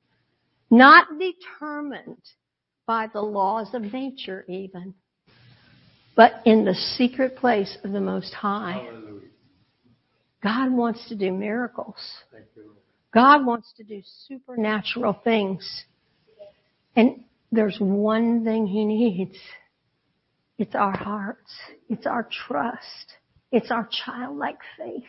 Not 0.71 1.07
determined 1.19 2.23
by 2.87 3.09
the 3.13 3.21
laws 3.21 3.69
of 3.75 3.83
nature 3.83 4.45
even. 4.49 4.95
But 6.15 6.43
in 6.45 6.65
the 6.65 6.75
secret 6.75 7.37
place 7.37 7.79
of 7.85 7.93
the 7.93 8.01
Most 8.01 8.35
High. 8.35 8.83
Hallelujah. 8.85 9.29
God 10.43 10.73
wants 10.73 11.09
to 11.09 11.15
do 11.15 11.33
miracles. 11.33 11.97
God 13.13 13.45
wants 13.45 13.73
to 13.77 13.85
do 13.85 14.03
supernatural 14.27 15.21
things. 15.25 15.85
And 16.97 17.25
there's 17.51 17.77
one 17.79 18.45
thing 18.45 18.67
He 18.67 18.85
needs. 18.85 19.37
It's 20.59 20.75
our 20.75 20.97
hearts. 20.97 21.53
It's 21.89 22.07
our 22.07 22.29
trust. 22.47 23.17
It's 23.51 23.71
our 23.71 23.89
childlike 24.05 24.59
faith. 24.79 25.05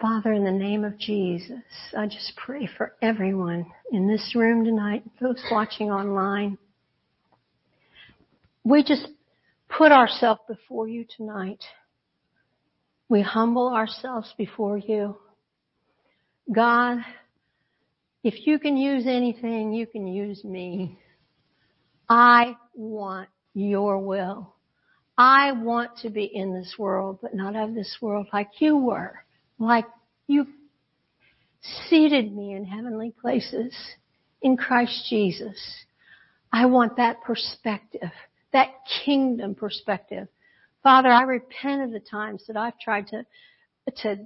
Father, 0.00 0.34
in 0.34 0.44
the 0.44 0.52
name 0.52 0.84
of 0.84 0.98
Jesus, 0.98 1.62
I 1.96 2.06
just 2.06 2.34
pray 2.36 2.68
for 2.76 2.94
everyone 3.00 3.64
in 3.90 4.06
this 4.06 4.34
room 4.34 4.64
tonight, 4.64 5.02
those 5.20 5.42
watching 5.50 5.90
online. 5.90 6.58
We 8.62 8.84
just 8.84 9.08
put 9.70 9.92
ourselves 9.92 10.42
before 10.46 10.86
you 10.86 11.06
tonight. 11.16 11.64
We 13.08 13.22
humble 13.22 13.68
ourselves 13.68 14.34
before 14.36 14.78
you. 14.78 15.16
God, 16.52 16.98
if 18.24 18.46
you 18.46 18.58
can 18.58 18.76
use 18.76 19.04
anything, 19.06 19.72
you 19.72 19.86
can 19.86 20.06
use 20.06 20.42
me. 20.42 20.98
I 22.08 22.56
want 22.74 23.28
your 23.54 23.98
will. 23.98 24.54
I 25.18 25.52
want 25.52 25.98
to 26.02 26.10
be 26.10 26.24
in 26.24 26.52
this 26.52 26.74
world, 26.78 27.20
but 27.22 27.34
not 27.34 27.56
of 27.56 27.74
this 27.74 27.96
world 28.02 28.26
like 28.32 28.50
you 28.60 28.76
were, 28.76 29.14
like 29.58 29.86
you 30.26 30.46
seated 31.88 32.34
me 32.34 32.54
in 32.54 32.64
heavenly 32.64 33.12
places 33.20 33.74
in 34.42 34.56
Christ 34.56 35.06
Jesus. 35.08 35.58
I 36.52 36.66
want 36.66 36.96
that 36.96 37.22
perspective, 37.22 38.10
that 38.52 38.70
kingdom 39.04 39.54
perspective. 39.54 40.28
Father, 40.86 41.08
I 41.08 41.22
repent 41.22 41.82
of 41.82 41.90
the 41.90 41.98
times 41.98 42.44
that 42.46 42.56
I've 42.56 42.78
tried 42.78 43.08
to, 43.08 43.26
to 44.02 44.18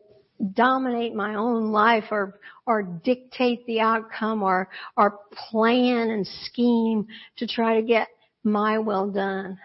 dominate 0.53 1.15
my 1.15 1.37
own 1.37 1.73
life 1.73 2.05
or, 2.11 2.39
or 2.67 2.83
dictate 2.83 3.65
the 3.65 3.81
outcome 3.81 4.43
or, 4.43 4.69
or 4.95 5.21
plan 5.49 6.11
and 6.11 6.27
scheme 6.45 7.07
to 7.39 7.47
try 7.47 7.77
to 7.77 7.83
get 7.83 8.09
my 8.45 8.79
will 8.79 9.11
done. 9.11 9.57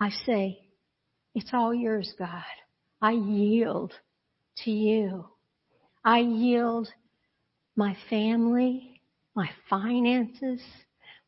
I 0.00 0.10
say, 0.26 0.58
it's 1.36 1.50
all 1.52 1.72
yours, 1.72 2.12
God. 2.18 2.42
I 3.00 3.12
yield 3.12 3.92
to 4.64 4.72
you. 4.72 5.24
I 6.04 6.18
yield 6.18 6.88
my 7.76 7.96
family, 8.10 9.02
my 9.36 9.50
finances, 9.70 10.60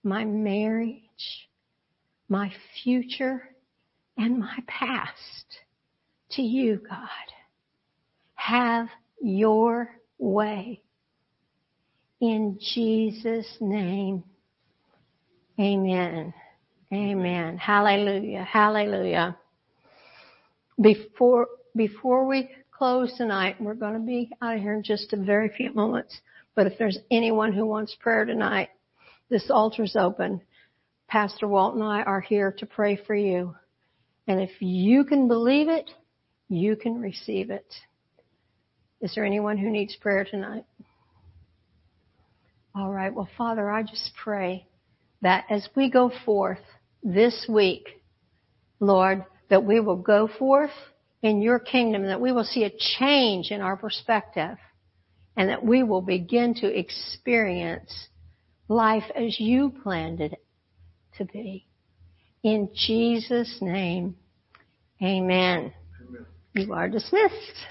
my 0.02 0.24
marriage, 0.24 0.98
my 2.28 2.52
future, 2.82 3.49
and 4.16 4.38
my 4.38 4.58
past 4.66 5.46
to 6.32 6.42
you, 6.42 6.80
God. 6.88 7.08
Have 8.34 8.88
your 9.20 9.90
way. 10.18 10.82
In 12.20 12.58
Jesus' 12.60 13.56
name, 13.60 14.24
amen. 15.58 16.34
Amen. 16.92 17.56
Hallelujah. 17.56 18.42
Hallelujah. 18.42 19.36
Before, 20.80 21.46
before 21.76 22.26
we 22.26 22.50
close 22.72 23.12
tonight, 23.16 23.60
we're 23.60 23.74
going 23.74 23.94
to 23.94 24.00
be 24.00 24.30
out 24.42 24.56
of 24.56 24.62
here 24.62 24.74
in 24.74 24.82
just 24.82 25.12
a 25.12 25.16
very 25.16 25.50
few 25.50 25.72
moments. 25.72 26.18
But 26.54 26.66
if 26.66 26.78
there's 26.78 26.98
anyone 27.10 27.52
who 27.52 27.64
wants 27.64 27.94
prayer 28.00 28.24
tonight, 28.24 28.70
this 29.28 29.50
altar's 29.50 29.96
open. 29.96 30.40
Pastor 31.06 31.46
Walt 31.46 31.74
and 31.74 31.84
I 31.84 32.02
are 32.02 32.20
here 32.20 32.52
to 32.58 32.66
pray 32.66 32.96
for 33.06 33.14
you. 33.14 33.54
And 34.30 34.40
if 34.40 34.62
you 34.62 35.02
can 35.02 35.26
believe 35.26 35.68
it, 35.68 35.90
you 36.48 36.76
can 36.76 37.00
receive 37.00 37.50
it. 37.50 37.66
Is 39.00 39.12
there 39.12 39.24
anyone 39.24 39.58
who 39.58 39.68
needs 39.68 39.96
prayer 39.96 40.24
tonight? 40.24 40.64
All 42.72 42.92
right. 42.92 43.12
Well, 43.12 43.28
Father, 43.36 43.68
I 43.68 43.82
just 43.82 44.12
pray 44.22 44.68
that 45.20 45.46
as 45.50 45.68
we 45.74 45.90
go 45.90 46.12
forth 46.24 46.60
this 47.02 47.46
week, 47.48 47.88
Lord, 48.78 49.24
that 49.48 49.64
we 49.64 49.80
will 49.80 49.96
go 49.96 50.28
forth 50.38 50.70
in 51.22 51.42
your 51.42 51.58
kingdom, 51.58 52.06
that 52.06 52.20
we 52.20 52.30
will 52.30 52.44
see 52.44 52.62
a 52.62 52.70
change 53.00 53.50
in 53.50 53.60
our 53.60 53.76
perspective, 53.76 54.58
and 55.36 55.48
that 55.48 55.64
we 55.64 55.82
will 55.82 56.02
begin 56.02 56.54
to 56.54 56.68
experience 56.68 58.06
life 58.68 59.10
as 59.16 59.40
you 59.40 59.74
planned 59.82 60.20
it 60.20 60.40
to 61.18 61.24
be. 61.24 61.66
In 62.44 62.70
Jesus' 62.72 63.58
name, 63.60 64.14
amen. 65.02 65.72
Amen. 66.08 66.26
You 66.54 66.72
are 66.72 66.88
dismissed. 66.88 67.66